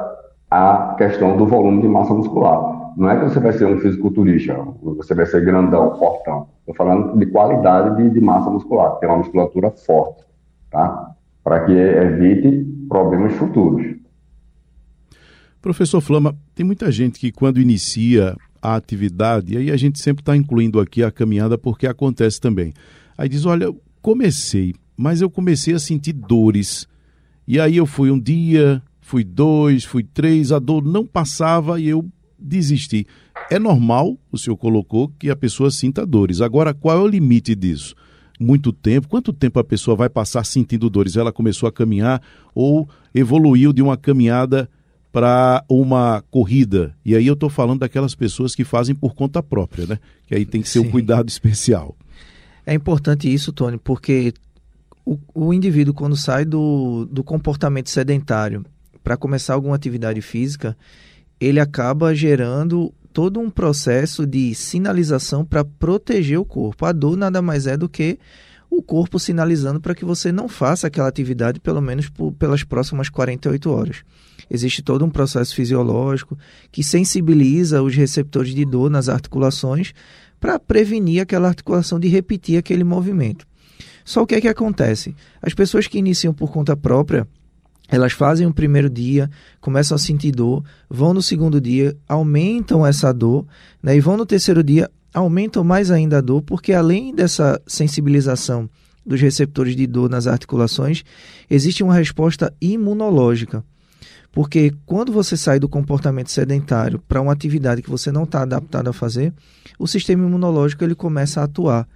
[0.50, 2.92] à questão do volume de massa muscular.
[2.96, 6.46] Não é que você vai ser um fisiculturista, você vai ser grandão, fortão.
[6.60, 10.24] Estou falando de qualidade de, de massa muscular, ter uma musculatura forte,
[10.70, 11.10] tá?
[11.42, 14.03] Para que evite problemas futuros.
[15.64, 20.20] Professor Flama, tem muita gente que quando inicia a atividade, e aí a gente sempre
[20.20, 22.74] está incluindo aqui a caminhada porque acontece também.
[23.16, 26.86] Aí diz: Olha, comecei, mas eu comecei a sentir dores.
[27.48, 31.88] E aí eu fui um dia, fui dois, fui três, a dor não passava e
[31.88, 32.06] eu
[32.38, 33.06] desisti.
[33.50, 36.42] É normal, o senhor colocou, que a pessoa sinta dores.
[36.42, 37.94] Agora, qual é o limite disso?
[38.38, 39.08] muito tempo?
[39.08, 41.16] Quanto tempo a pessoa vai passar sentindo dores?
[41.16, 42.20] Ela começou a caminhar
[42.54, 44.68] ou evoluiu de uma caminhada
[45.14, 46.92] para uma corrida?
[47.04, 50.00] E aí eu estou falando daquelas pessoas que fazem por conta própria, né?
[50.26, 50.88] Que aí tem que ser Sim.
[50.88, 51.96] um cuidado especial.
[52.66, 54.34] É importante isso, Tony, porque
[55.06, 58.66] o, o indivíduo, quando sai do, do comportamento sedentário
[59.04, 60.76] para começar alguma atividade física,
[61.40, 66.86] ele acaba gerando todo um processo de sinalização para proteger o corpo.
[66.86, 68.18] A dor nada mais é do que
[68.76, 73.08] o corpo sinalizando para que você não faça aquela atividade pelo menos por, pelas próximas
[73.08, 74.02] 48 horas.
[74.50, 76.36] Existe todo um processo fisiológico
[76.70, 79.94] que sensibiliza os receptores de dor nas articulações
[80.38, 83.46] para prevenir aquela articulação de repetir aquele movimento.
[84.04, 85.16] Só o que é que acontece?
[85.40, 87.26] As pessoas que iniciam por conta própria,
[87.88, 93.12] elas fazem o primeiro dia, começam a sentir dor, vão no segundo dia, aumentam essa
[93.12, 93.46] dor,
[93.82, 98.68] né, e vão no terceiro dia, aumentam mais ainda a dor, porque além dessa sensibilização
[99.06, 101.04] dos receptores de dor nas articulações,
[101.48, 103.64] existe uma resposta imunológica.
[104.32, 108.88] Porque quando você sai do comportamento sedentário para uma atividade que você não está adaptado
[108.88, 109.32] a fazer,
[109.78, 111.86] o sistema imunológico ele começa a atuar.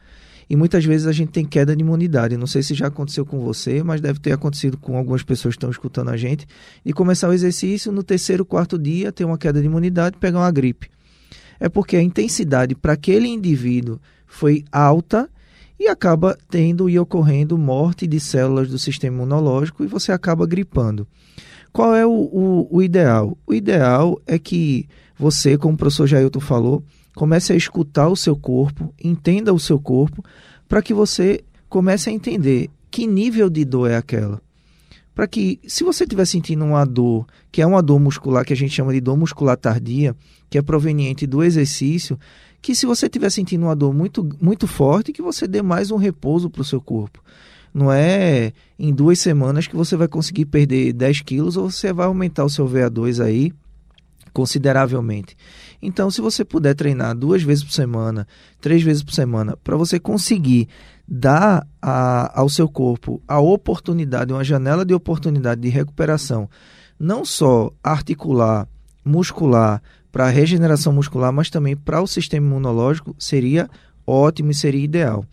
[0.48, 2.36] E muitas vezes a gente tem queda de imunidade.
[2.36, 5.58] Não sei se já aconteceu com você, mas deve ter acontecido com algumas pessoas que
[5.58, 6.46] estão escutando a gente.
[6.84, 10.50] E começar o exercício, no terceiro, quarto dia, ter uma queda de imunidade, pegar uma
[10.50, 10.88] gripe.
[11.60, 15.28] É porque a intensidade para aquele indivíduo foi alta
[15.78, 21.06] e acaba tendo e ocorrendo morte de células do sistema imunológico e você acaba gripando.
[21.72, 23.36] Qual é o, o, o ideal?
[23.46, 26.82] O ideal é que você, como o professor Jailton falou,
[27.14, 30.24] comece a escutar o seu corpo, entenda o seu corpo,
[30.68, 34.40] para que você comece a entender que nível de dor é aquela.
[35.18, 38.56] Para que, se você estiver sentindo uma dor, que é uma dor muscular, que a
[38.56, 40.14] gente chama de dor muscular tardia,
[40.48, 42.16] que é proveniente do exercício,
[42.62, 45.96] que se você estiver sentindo uma dor muito, muito forte, que você dê mais um
[45.96, 47.20] repouso para o seu corpo.
[47.74, 52.06] Não é em duas semanas que você vai conseguir perder 10 quilos ou você vai
[52.06, 53.52] aumentar o seu VA2 aí
[54.32, 55.36] consideravelmente.
[55.82, 58.24] Então, se você puder treinar duas vezes por semana,
[58.60, 60.68] três vezes por semana, para você conseguir
[61.08, 66.48] dar a, ao seu corpo a oportunidade, uma janela de oportunidade de recuperação,
[67.00, 68.68] não só articular,
[69.04, 73.70] muscular, para regeneração muscular, mas também para o sistema imunológico, seria
[74.06, 75.24] ótimo e seria ideal.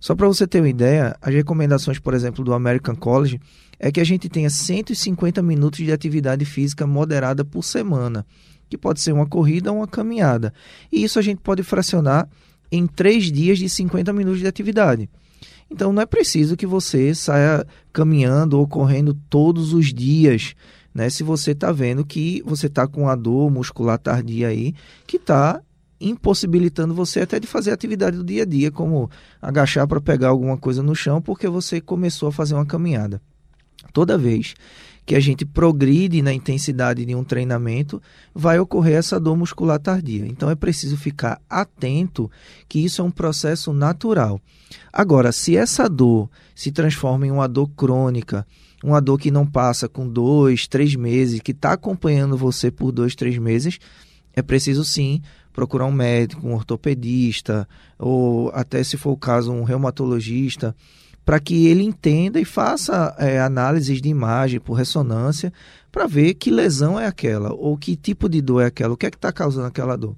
[0.00, 3.40] Só para você ter uma ideia, as recomendações, por exemplo, do American College
[3.78, 8.24] é que a gente tenha 150 minutos de atividade física moderada por semana,
[8.68, 10.52] que pode ser uma corrida ou uma caminhada.
[10.90, 12.28] E isso a gente pode fracionar
[12.70, 15.10] em três dias de 50 minutos de atividade.
[15.72, 20.54] Então não é preciso que você saia caminhando ou correndo todos os dias,
[20.94, 21.08] né?
[21.08, 24.74] Se você está vendo que você está com a dor muscular tardia aí,
[25.06, 25.62] que está
[25.98, 30.58] impossibilitando você até de fazer atividade do dia a dia, como agachar para pegar alguma
[30.58, 33.22] coisa no chão, porque você começou a fazer uma caminhada.
[33.94, 34.54] Toda vez
[35.04, 38.00] que a gente progride na intensidade de um treinamento,
[38.34, 40.26] vai ocorrer essa dor muscular tardia.
[40.26, 42.30] Então é preciso ficar atento
[42.68, 44.40] que isso é um processo natural.
[44.92, 48.46] Agora, se essa dor se transforma em uma dor crônica,
[48.82, 53.14] uma dor que não passa com dois, três meses, que está acompanhando você por dois,
[53.14, 53.78] três meses,
[54.34, 55.20] é preciso sim
[55.52, 60.74] procurar um médico, um ortopedista, ou até se for o caso, um reumatologista
[61.24, 65.52] para que ele entenda e faça é, análises de imagem por ressonância
[65.90, 69.06] para ver que lesão é aquela ou que tipo de dor é aquela, o que
[69.06, 70.16] é que está causando aquela dor.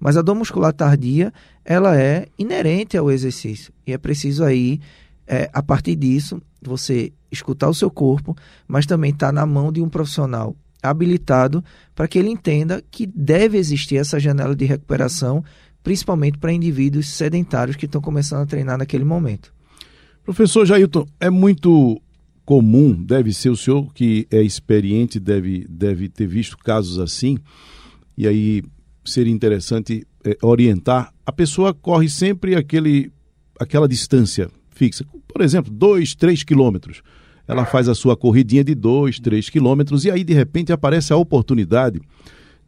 [0.00, 1.32] Mas a dor muscular tardia,
[1.64, 4.80] ela é inerente ao exercício e é preciso aí,
[5.26, 9.70] é, a partir disso, você escutar o seu corpo, mas também estar tá na mão
[9.70, 11.62] de um profissional habilitado
[11.94, 15.44] para que ele entenda que deve existir essa janela de recuperação,
[15.82, 19.52] principalmente para indivíduos sedentários que estão começando a treinar naquele momento.
[20.28, 21.98] Professor Jailton, é muito
[22.44, 27.38] comum, deve ser o senhor que é experiente, deve, deve ter visto casos assim,
[28.14, 28.62] e aí
[29.02, 31.14] seria interessante é, orientar.
[31.24, 33.10] A pessoa corre sempre aquele,
[33.58, 37.00] aquela distância fixa, por exemplo, 2, 3 quilômetros.
[37.46, 41.16] Ela faz a sua corridinha de 2, 3 quilômetros e aí de repente aparece a
[41.16, 42.02] oportunidade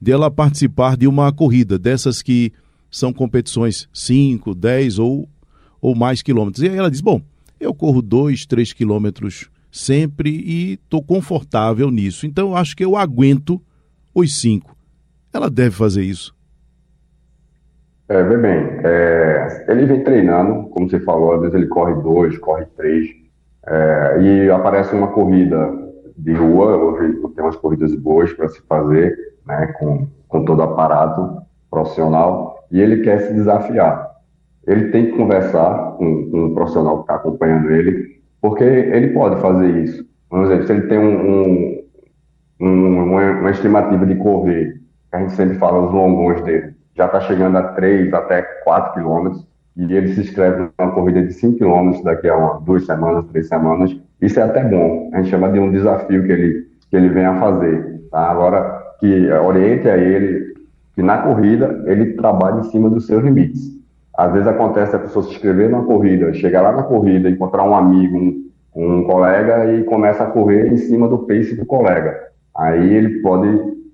[0.00, 2.54] dela participar de uma corrida, dessas que
[2.90, 5.28] são competições 5, 10 ou,
[5.78, 6.64] ou mais quilômetros.
[6.64, 7.20] E aí ela diz: Bom,
[7.60, 12.26] eu corro dois, três quilômetros sempre e estou confortável nisso.
[12.26, 13.60] Então eu acho que eu aguento
[14.14, 14.74] os cinco.
[15.32, 16.34] Ela deve fazer isso.
[18.08, 22.36] É, vê bem, é, ele vem treinando, como você falou, às vezes ele corre dois,
[22.38, 23.08] corre três,
[23.64, 25.70] é, e aparece uma corrida
[26.18, 31.40] de rua, hoje tem umas corridas boas para se fazer, né, com, com todo aparato
[31.70, 34.09] profissional, e ele quer se desafiar
[34.66, 39.40] ele tem que conversar com, com o profissional que está acompanhando ele, porque ele pode
[39.40, 40.04] fazer isso.
[40.30, 41.82] Vamos dizer, se ele tem um,
[42.60, 44.80] um, um, uma, estimativa de correr,
[45.12, 49.46] a gente sempre fala os longões dele, já está chegando a 3 até 4 quilômetros,
[49.76, 53.48] e ele se inscreve numa corrida de 5 quilômetros daqui a uma, duas semanas, três
[53.48, 53.96] semanas.
[54.20, 55.10] Isso é até bom.
[55.12, 58.02] A gente chama de um desafio que ele que ele venha fazer.
[58.10, 58.30] Tá?
[58.30, 60.54] Agora, que oriente a ele
[60.94, 63.79] que na corrida ele trabalhe em cima dos seus limites.
[64.20, 67.74] Às vezes acontece a pessoa se inscrever numa corrida, chegar lá na corrida, encontrar um
[67.74, 72.14] amigo, um, um colega e começa a correr em cima do pace do colega.
[72.54, 73.48] Aí ele pode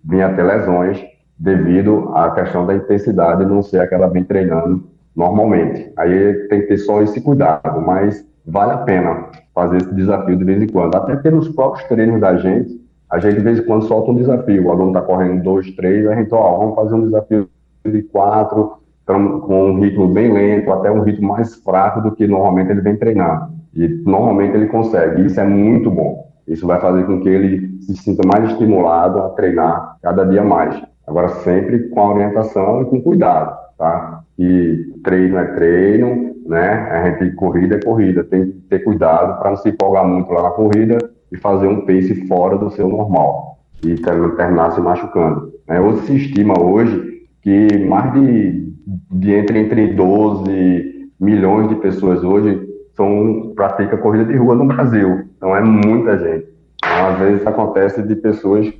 [0.05, 1.01] vir a ter lesões
[1.39, 4.83] devido à questão da intensidade não ser a que ela vem treinando
[5.15, 5.93] normalmente.
[5.97, 10.43] Aí tem que ter só esse cuidado, mas vale a pena fazer esse desafio de
[10.43, 10.97] vez em quando.
[10.97, 14.65] Até pelos próprios treinos da gente, a gente de vez em quando solta um desafio.
[14.65, 17.49] O aluno está correndo dois, três, a gente, ó, vamos fazer um desafio
[17.85, 22.71] de quatro, com um ritmo bem lento, até um ritmo mais fraco do que normalmente
[22.71, 23.55] ele vem treinando.
[23.75, 25.25] E normalmente ele consegue.
[25.25, 26.27] Isso é muito bom.
[26.47, 30.81] Isso vai fazer com que ele se sinta mais estimulado a treinar cada dia mais.
[31.07, 34.23] Agora, sempre com a orientação e com cuidado, tá?
[34.39, 36.89] E treino é treino, né?
[36.91, 38.25] A gente corrida é corrida.
[38.25, 40.99] Tem que ter cuidado para não se empolgar muito lá na corrida
[41.31, 45.53] e fazer um pace fora do seu normal e terminar se machucando.
[45.69, 45.81] Né?
[45.81, 52.61] Hoje se estima hoje que mais de, de entre, entre 12 milhões de pessoas hoje
[52.95, 55.25] são, praticam corrida de rua no Brasil.
[55.37, 56.47] Então é muita gente.
[56.77, 58.73] Então, às vezes acontece de pessoas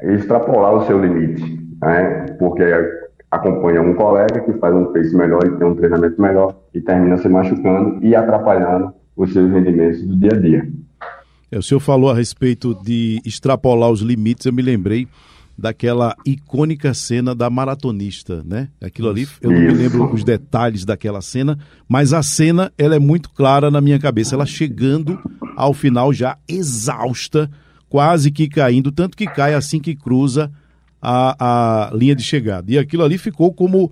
[0.00, 1.42] extrapolar o seu limite,
[1.80, 2.26] né?
[2.38, 2.62] porque
[3.30, 7.16] acompanha um colega que faz um pace melhor e tem um treinamento melhor e termina
[7.16, 10.68] se machucando e atrapalhando os seus rendimentos do dia a dia.
[11.50, 15.08] É, o senhor falou a respeito de extrapolar os limites, eu me lembrei
[15.58, 18.68] daquela icônica cena da maratonista, né?
[18.80, 22.98] Aquilo ali, eu não me lembro os detalhes daquela cena, mas a cena, ela é
[22.98, 25.18] muito clara na minha cabeça, ela chegando
[25.56, 27.50] ao final já exausta,
[27.88, 30.52] quase que caindo, tanto que cai assim que cruza
[31.00, 32.70] a, a linha de chegada.
[32.70, 33.90] E aquilo ali ficou como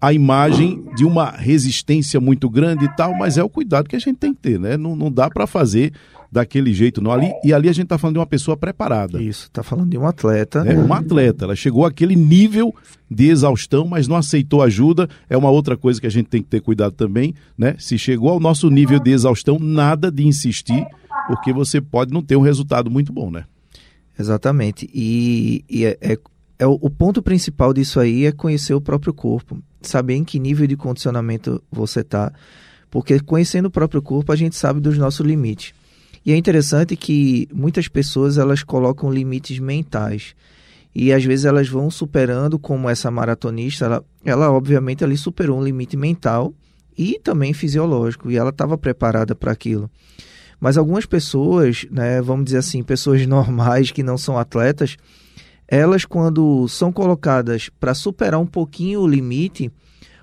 [0.00, 3.98] a, imagem de uma resistência muito grande e tal, mas é o cuidado que a
[3.98, 4.76] gente tem que ter, né?
[4.76, 5.92] Não, não dá para fazer
[6.34, 7.12] daquele jeito, não.
[7.12, 9.22] Ali, e ali a gente está falando de uma pessoa preparada.
[9.22, 10.64] Isso, está falando de um atleta.
[10.66, 11.44] É, um atleta.
[11.44, 12.74] Ela chegou àquele nível
[13.08, 15.08] de exaustão, mas não aceitou ajuda.
[15.30, 17.76] É uma outra coisa que a gente tem que ter cuidado também, né?
[17.78, 20.84] Se chegou ao nosso nível de exaustão, nada de insistir,
[21.28, 23.44] porque você pode não ter um resultado muito bom, né?
[24.18, 24.90] Exatamente.
[24.92, 26.18] E, e é, é,
[26.58, 30.38] é o, o ponto principal disso aí é conhecer o próprio corpo, saber em que
[30.38, 32.32] nível de condicionamento você está,
[32.90, 35.74] porque conhecendo o próprio corpo a gente sabe dos nossos limites.
[36.24, 40.34] E é interessante que muitas pessoas elas colocam limites mentais.
[40.94, 45.64] E às vezes elas vão superando, como essa maratonista, ela, ela obviamente ali superou um
[45.64, 46.54] limite mental
[46.96, 49.90] e também fisiológico, e ela estava preparada para aquilo.
[50.60, 54.96] Mas algumas pessoas, né, vamos dizer assim, pessoas normais que não são atletas,
[55.68, 59.72] elas quando são colocadas para superar um pouquinho o limite,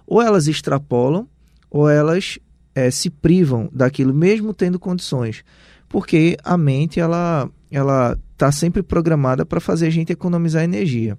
[0.06, 1.28] ou elas extrapolam,
[1.70, 2.40] ou elas
[2.76, 5.44] é, se privam daquilo, mesmo tendo condições
[5.92, 11.18] porque a mente ela ela está sempre programada para fazer a gente economizar energia.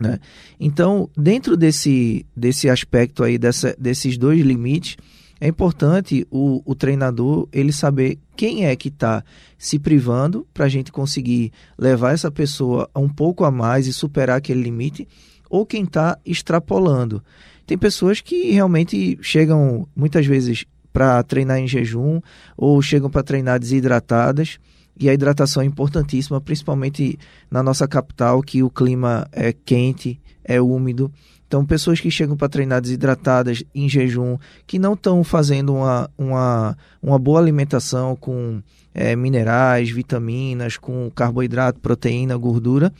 [0.00, 0.18] Né?
[0.58, 4.96] Então, dentro desse, desse aspecto aí, dessa, desses dois limites,
[5.44, 9.22] é importante o, o treinador ele saber quem é que está
[9.58, 14.38] se privando para a gente conseguir levar essa pessoa um pouco a mais e superar
[14.38, 15.06] aquele limite,
[15.50, 17.22] ou quem está extrapolando.
[17.66, 22.22] Tem pessoas que realmente chegam muitas vezes para treinar em jejum
[22.56, 24.58] ou chegam para treinar desidratadas.
[24.98, 27.18] E a hidratação é importantíssima, principalmente
[27.50, 31.12] na nossa capital, que o clima é quente, é úmido.
[31.46, 36.76] Então, pessoas que chegam para treinar desidratadas em jejum, que não estão fazendo uma, uma,
[37.02, 38.62] uma boa alimentação com
[38.94, 42.92] é, minerais, vitaminas, com carboidrato, proteína, gordura,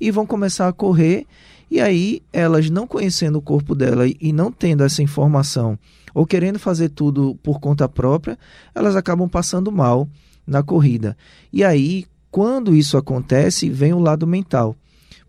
[0.00, 1.26] e vão começar a correr.
[1.70, 5.78] E aí, elas não conhecendo o corpo dela e não tendo essa informação
[6.14, 8.38] ou querendo fazer tudo por conta própria,
[8.74, 10.08] elas acabam passando mal
[10.46, 11.16] na corrida.
[11.52, 14.76] E aí, quando isso acontece, vem o lado mental.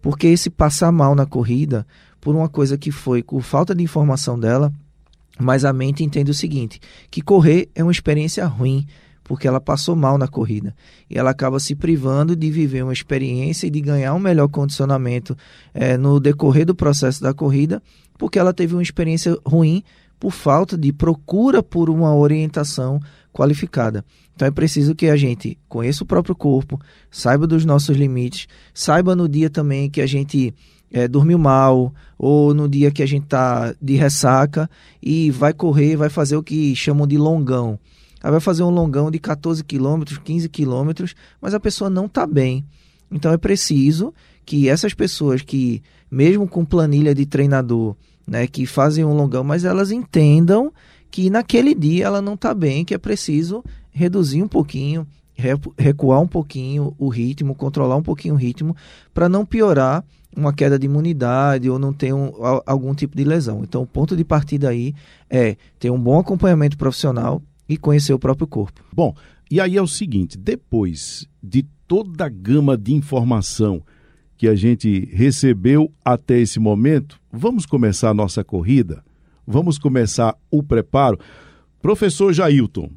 [0.01, 1.87] Porque esse passar mal na corrida,
[2.23, 4.71] por uma coisa que foi por falta de informação dela,
[5.37, 6.79] mas a mente entende o seguinte:
[7.11, 8.87] que correr é uma experiência ruim,
[9.25, 10.73] porque ela passou mal na corrida.
[11.09, 15.37] E ela acaba se privando de viver uma experiência e de ganhar um melhor condicionamento
[15.73, 17.83] é, no decorrer do processo da corrida,
[18.17, 19.83] porque ela teve uma experiência ruim
[20.17, 23.01] por falta de procura por uma orientação
[23.33, 24.05] qualificada.
[24.33, 26.79] Então é preciso que a gente conheça o próprio corpo,
[27.11, 30.53] saiba dos nossos limites, saiba no dia também que a gente
[30.93, 34.69] é, dormiu mal, ou no dia que a gente está de ressaca
[35.01, 37.79] e vai correr, vai fazer o que chamam de longão.
[38.21, 42.27] Aí vai fazer um longão de 14 quilômetros, 15 quilômetros, mas a pessoa não está
[42.27, 42.63] bem.
[43.11, 44.13] Então é preciso
[44.45, 49.65] que essas pessoas que, mesmo com planilha de treinador, né, que fazem um longão, mas
[49.65, 50.71] elas entendam
[51.09, 55.07] que naquele dia ela não está bem, que é preciso reduzir um pouquinho
[55.77, 58.75] recuar um pouquinho o ritmo, controlar um pouquinho o ritmo,
[59.13, 60.03] para não piorar
[60.35, 62.31] uma queda de imunidade ou não ter um,
[62.65, 63.63] algum tipo de lesão.
[63.63, 64.93] Então, o ponto de partida aí
[65.29, 68.83] é ter um bom acompanhamento profissional e conhecer o próprio corpo.
[68.93, 69.15] Bom,
[69.49, 73.81] e aí é o seguinte: depois de toda a gama de informação
[74.37, 79.03] que a gente recebeu até esse momento, vamos começar a nossa corrida?
[79.45, 81.19] Vamos começar o preparo?
[81.81, 82.89] Professor Jailton,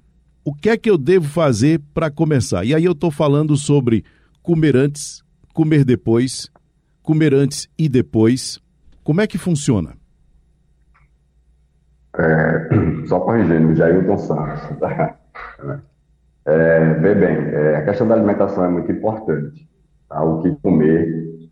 [0.44, 2.64] o que é que eu devo fazer para começar?
[2.64, 4.04] E aí eu estou falando sobre
[4.42, 5.22] comer antes,
[5.52, 6.48] comer depois,
[7.06, 8.58] comer antes e depois.
[9.04, 9.94] Como é que funciona?
[12.18, 12.68] É,
[13.06, 14.78] só corrigindo, Jailton Santos.
[14.80, 15.16] Tá?
[16.44, 19.68] É, vê bem, é, a questão da alimentação é muito importante.
[20.08, 20.22] Tá?
[20.22, 21.48] O que comer,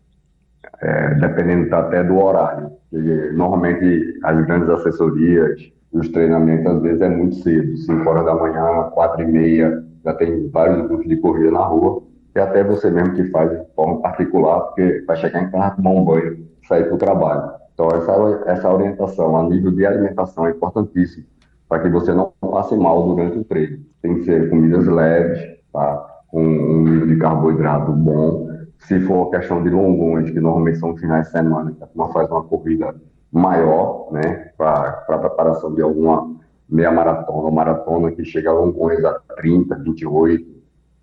[0.81, 2.71] é, dependendo até do horário.
[2.91, 7.77] Porque, normalmente, as grandes assessorias, os treinamentos, às vezes, é muito cedo.
[7.77, 12.03] 5 horas da manhã, 4 e meia, já tem vários grupos de corrida na rua.
[12.35, 15.91] E até você mesmo que faz de forma particular, porque vai chegar em casa, tomar
[15.91, 17.51] um banho, sair para o trabalho.
[17.73, 21.25] Então, essa, essa orientação a nível de alimentação é importantíssima
[21.69, 23.79] para que você não passe mal durante o treino.
[24.01, 25.39] Tem que ser comidas leves,
[25.71, 26.15] tá?
[26.27, 28.49] com um nível de carboidrato bom.
[28.79, 32.29] Se for questão de longões, que normalmente são finais de semana, que a turma faz
[32.29, 32.93] uma corrida
[33.31, 36.35] maior, né, para preparação de alguma
[36.67, 40.54] meia maratona ou maratona, que chega a longões a 30, 28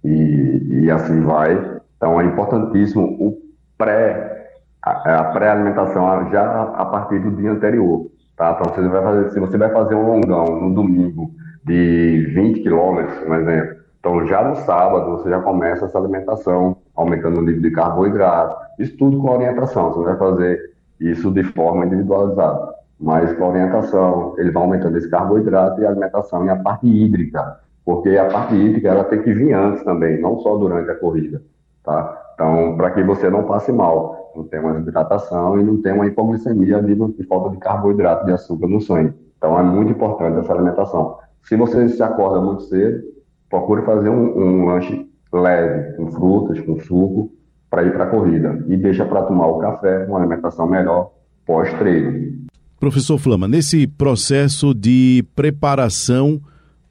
[0.04, 1.80] e, e assim vai.
[1.96, 3.38] Então é importantíssimo o
[3.78, 4.50] pré,
[4.82, 8.10] a, a pré-alimentação já a partir do dia anterior.
[8.36, 8.58] Tá?
[8.58, 11.30] Então, você vai fazer, se você vai fazer um longão no domingo
[11.64, 17.38] de 20 quilômetros, por exemplo, então já no sábado você já começa essa alimentação, aumentando
[17.38, 22.74] o nível de carboidrato, isso tudo com orientação, você vai fazer isso de forma individualizada,
[22.98, 27.60] mas com orientação, ele vai aumentando esse carboidrato e a alimentação e a parte hídrica,
[27.84, 31.42] porque a parte hídrica ela tem que vir antes também, não só durante a corrida,
[31.84, 32.18] tá?
[32.34, 36.06] Então, para que você não passe mal não tem uma hidratação e não tem uma
[36.06, 39.12] hipoglicemia nível de falta de carboidrato de açúcar no sangue.
[39.36, 41.18] Então é muito importante essa alimentação.
[41.42, 43.02] Se você se acorda muito cedo,
[43.50, 47.32] procure fazer um, um lanche leve, com frutas, com suco,
[47.68, 48.64] para ir para a corrida.
[48.68, 51.12] E deixa para tomar o café, uma alimentação melhor
[51.44, 52.42] pós-treino.
[52.78, 56.40] Professor Flama, nesse processo de preparação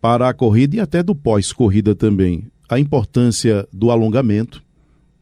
[0.02, 4.64] para a corrida e até do pós-corrida também, a importância do alongamento,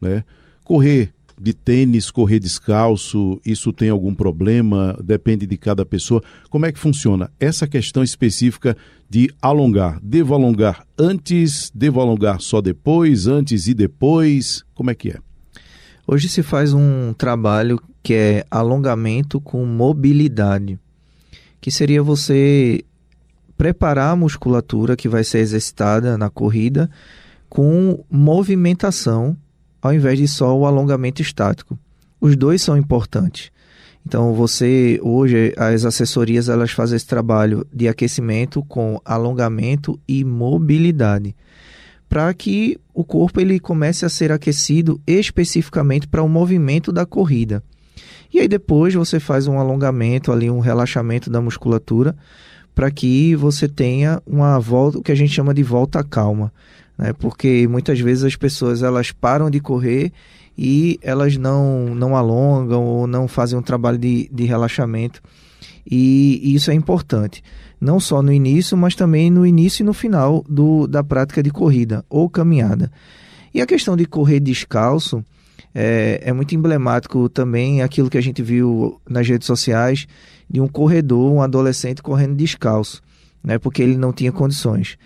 [0.00, 0.24] né?
[0.64, 4.98] Correr de tênis, correr descalço, isso tem algum problema?
[5.02, 6.22] Depende de cada pessoa.
[6.50, 8.76] Como é que funciona essa questão específica
[9.08, 9.98] de alongar?
[10.02, 11.70] Devo alongar antes?
[11.74, 13.26] Devo alongar só depois?
[13.26, 14.62] Antes e depois?
[14.74, 15.18] Como é que é?
[16.06, 20.78] Hoje se faz um trabalho que é alongamento com mobilidade,
[21.60, 22.84] que seria você
[23.60, 26.88] preparar a musculatura que vai ser exercitada na corrida
[27.46, 29.36] com movimentação
[29.82, 31.78] ao invés de só o alongamento estático.
[32.18, 33.50] Os dois são importantes.
[34.06, 41.36] Então você hoje as assessorias elas fazem esse trabalho de aquecimento com alongamento e mobilidade
[42.08, 47.62] para que o corpo ele comece a ser aquecido especificamente para o movimento da corrida.
[48.32, 52.16] E aí depois você faz um alongamento ali, um relaxamento da musculatura
[52.80, 56.50] para que você tenha uma volta, o que a gente chama de volta calma
[56.96, 57.12] né?
[57.12, 60.10] Porque muitas vezes as pessoas elas param de correr
[60.56, 65.20] e elas não, não alongam ou não fazem um trabalho de, de relaxamento.
[65.90, 67.44] E, e isso é importante,
[67.78, 71.50] não só no início, mas também no início e no final do, da prática de
[71.50, 72.90] corrida ou caminhada.
[73.52, 75.22] E a questão de correr descalço
[75.74, 80.06] é, é muito emblemático também aquilo que a gente viu nas redes sociais
[80.48, 83.02] de um corredor, um adolescente correndo descalço,
[83.42, 84.98] né, porque ele não tinha condições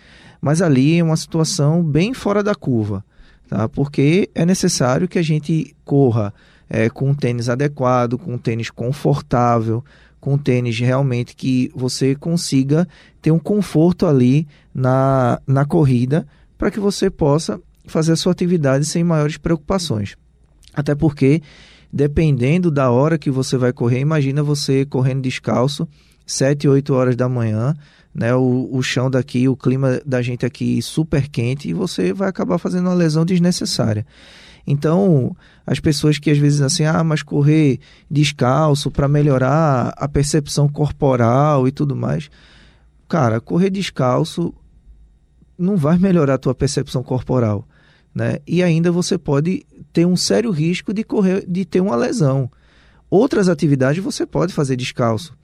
[0.45, 3.03] mas ali é uma situação bem fora da curva,
[3.49, 3.67] tá?
[3.67, 6.35] porque é necessário que a gente corra
[6.69, 9.83] é, com um tênis adequado, com um tênis confortável,
[10.21, 12.87] com um tênis realmente que você consiga
[13.23, 16.27] ter um conforto ali na, na corrida
[16.59, 20.15] para que você possa fazer a sua atividade sem maiores preocupações.
[20.75, 21.41] Até porque,
[21.93, 25.89] dependendo da hora que você vai correr, imagina você correndo descalço,
[26.27, 27.75] 7, 8 horas da manhã,
[28.15, 32.29] né, o, o chão daqui, o clima da gente aqui super quente e você vai
[32.29, 34.07] acabar fazendo uma lesão desnecessária.
[34.67, 37.79] Então, as pessoas que às vezes assim, ah, mas correr
[38.11, 42.31] descalço para melhorar a percepção corporal e tudo mais.
[43.09, 44.55] Cara, correr descalço
[45.59, 47.67] não vai melhorar a tua percepção corporal,
[48.15, 48.39] né?
[48.47, 52.51] E ainda você pode ter um sério risco de correr de ter uma lesão.
[53.11, 55.37] Outras atividades você pode fazer descalço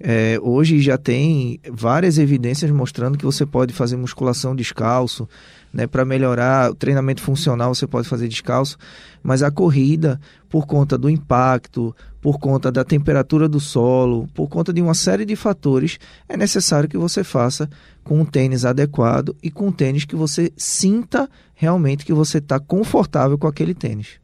[0.00, 5.28] É, hoje já tem várias evidências mostrando que você pode fazer musculação descalço,
[5.72, 8.78] né, para melhorar o treinamento funcional você pode fazer descalço,
[9.22, 14.72] mas a corrida, por conta do impacto, por conta da temperatura do solo, por conta
[14.72, 17.68] de uma série de fatores, é necessário que você faça
[18.02, 22.58] com um tênis adequado e com um tênis que você sinta realmente que você está
[22.58, 24.20] confortável com aquele tênis.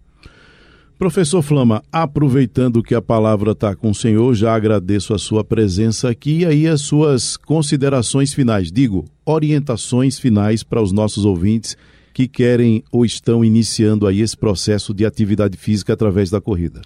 [0.98, 6.08] Professor Flama, aproveitando que a palavra está com o senhor, já agradeço a sua presença
[6.08, 11.76] aqui e aí as suas considerações finais, digo, orientações finais para os nossos ouvintes
[12.12, 16.80] que querem ou estão iniciando aí esse processo de atividade física através da corrida.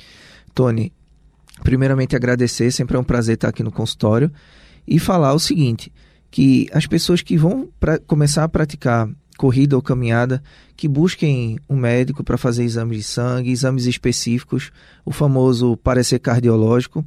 [0.55, 0.91] Tony,
[1.63, 4.33] primeiramente agradecer, sempre é um prazer estar aqui no consultório
[4.87, 5.93] e falar o seguinte,
[6.31, 10.43] que as pessoas que vão pra, começar a praticar corrida ou caminhada,
[10.77, 14.71] que busquem um médico para fazer exames de sangue, exames específicos,
[15.05, 17.07] o famoso parecer cardiológico,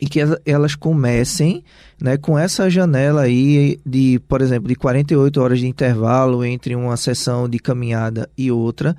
[0.00, 1.62] e que elas comecem
[2.00, 6.96] né, com essa janela aí de, por exemplo, de 48 horas de intervalo entre uma
[6.96, 8.96] sessão de caminhada e outra.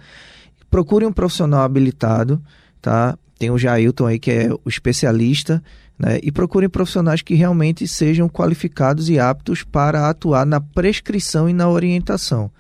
[0.70, 2.40] Procure um profissional habilitado,
[2.80, 3.18] tá?
[3.42, 5.64] Tem o Jailton aí, que é o especialista,
[5.98, 6.20] né?
[6.22, 11.68] E procurem profissionais que realmente sejam qualificados e aptos para atuar na prescrição e na
[11.68, 12.52] orientação.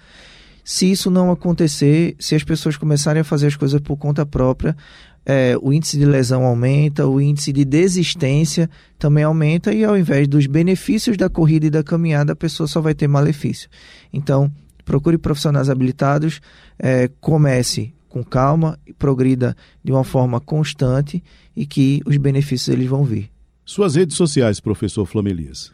[0.66, 4.76] Se isso não acontecer, se as pessoas começarem a fazer as coisas por conta própria,
[5.24, 8.68] é, o índice de lesão aumenta, o índice de desistência
[8.98, 12.82] também aumenta, e ao invés dos benefícios da corrida e da caminhada, a pessoa só
[12.82, 13.70] vai ter malefício.
[14.12, 14.52] Então,
[14.84, 16.42] procure profissionais habilitados,
[16.80, 21.24] é, comece com calma e progrida de uma forma constante
[21.55, 23.32] e que os benefícios eles vão vir.
[23.66, 25.72] Suas redes sociais, professor Flamelias.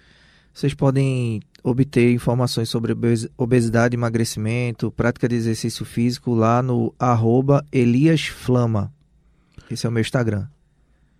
[0.53, 2.95] Vocês podem obter informações sobre
[3.35, 8.93] obesidade, emagrecimento, prática de exercício físico lá no arroba eliasflama.
[9.69, 10.47] Esse é o meu Instagram.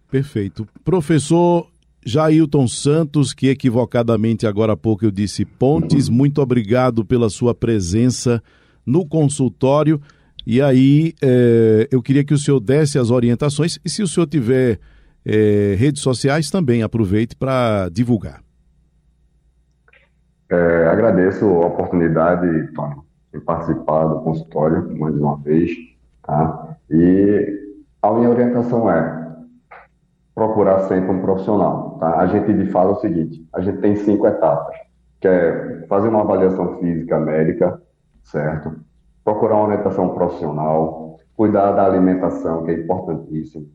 [0.10, 0.68] Perfeito.
[0.84, 1.68] Professor
[2.06, 8.42] Jailton Santos, que equivocadamente agora há pouco eu disse Pontes, muito obrigado pela sua presença
[8.86, 10.02] no consultório.
[10.50, 14.26] E aí, é, eu queria que o senhor desse as orientações e se o senhor
[14.28, 14.80] tiver
[15.26, 18.42] é, redes sociais, também aproveite para divulgar.
[20.50, 22.96] É, agradeço a oportunidade, Tony,
[23.34, 25.70] de participar do consultório mais uma vez.
[26.26, 26.78] Tá?
[26.90, 29.36] E a minha orientação é
[30.34, 31.98] procurar sempre um profissional.
[32.00, 32.22] Tá?
[32.22, 34.78] A gente fala o seguinte: a gente tem cinco etapas,
[35.20, 37.82] que é fazer uma avaliação física médica,
[38.24, 38.88] certo?
[39.28, 43.68] Procurar uma orientação profissional, cuidar da alimentação, que é importantíssimo,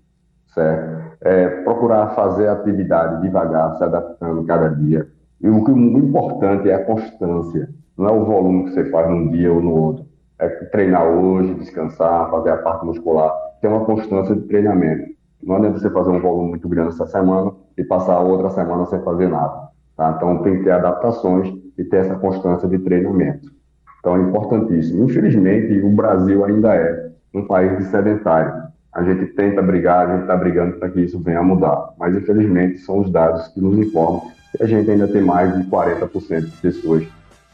[0.46, 1.18] certo?
[1.20, 5.06] É, procurar fazer atividade devagar, se adaptando cada dia.
[5.42, 9.10] E o que o importante é a constância, não é o volume que você faz
[9.10, 10.06] num dia ou no outro.
[10.38, 13.30] É treinar hoje, descansar, fazer a parte muscular,
[13.60, 15.12] ter uma constância de treinamento.
[15.42, 19.02] Não adianta você fazer um volume muito grande essa semana e passar outra semana sem
[19.02, 19.68] fazer nada.
[19.98, 20.14] Tá?
[20.16, 23.60] Então tem que ter adaptações e ter essa constância de treinamento.
[24.02, 25.04] Então é importantíssimo.
[25.04, 28.52] Infelizmente, o Brasil ainda é um país de sedentário.
[28.92, 31.94] A gente tenta brigar, a gente está brigando para que isso venha a mudar.
[31.96, 34.22] Mas, infelizmente, são os dados que nos informam
[34.56, 37.06] que a gente ainda tem mais de 40% de pessoas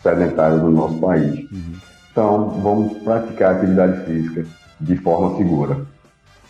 [0.03, 1.39] sedentárias no nosso país.
[1.53, 1.75] Uhum.
[2.11, 4.45] Então, vamos praticar atividade física
[4.81, 5.77] de forma segura.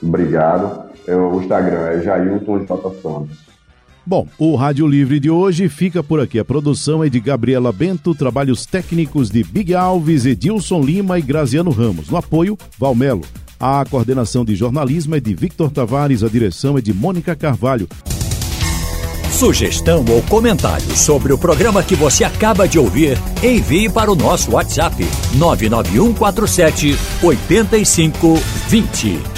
[0.03, 0.91] Obrigado.
[1.07, 2.91] Eu, o Instagram é Jailton J.
[3.03, 3.48] Santos.
[4.09, 6.39] Bom, o Rádio Livre de hoje fica por aqui.
[6.39, 11.71] A produção é de Gabriela Bento, trabalhos técnicos de Big Alves, Edilson Lima e Graziano
[11.71, 12.09] Ramos.
[12.09, 13.21] No apoio, Valmelo.
[13.61, 17.87] A coordenação de jornalismo é de Victor Tavares, a direção é de Mônica Carvalho.
[19.31, 24.53] Sugestão ou comentário sobre o programa que você acaba de ouvir, envie para o nosso
[24.53, 29.38] WhatsApp 99147 8520.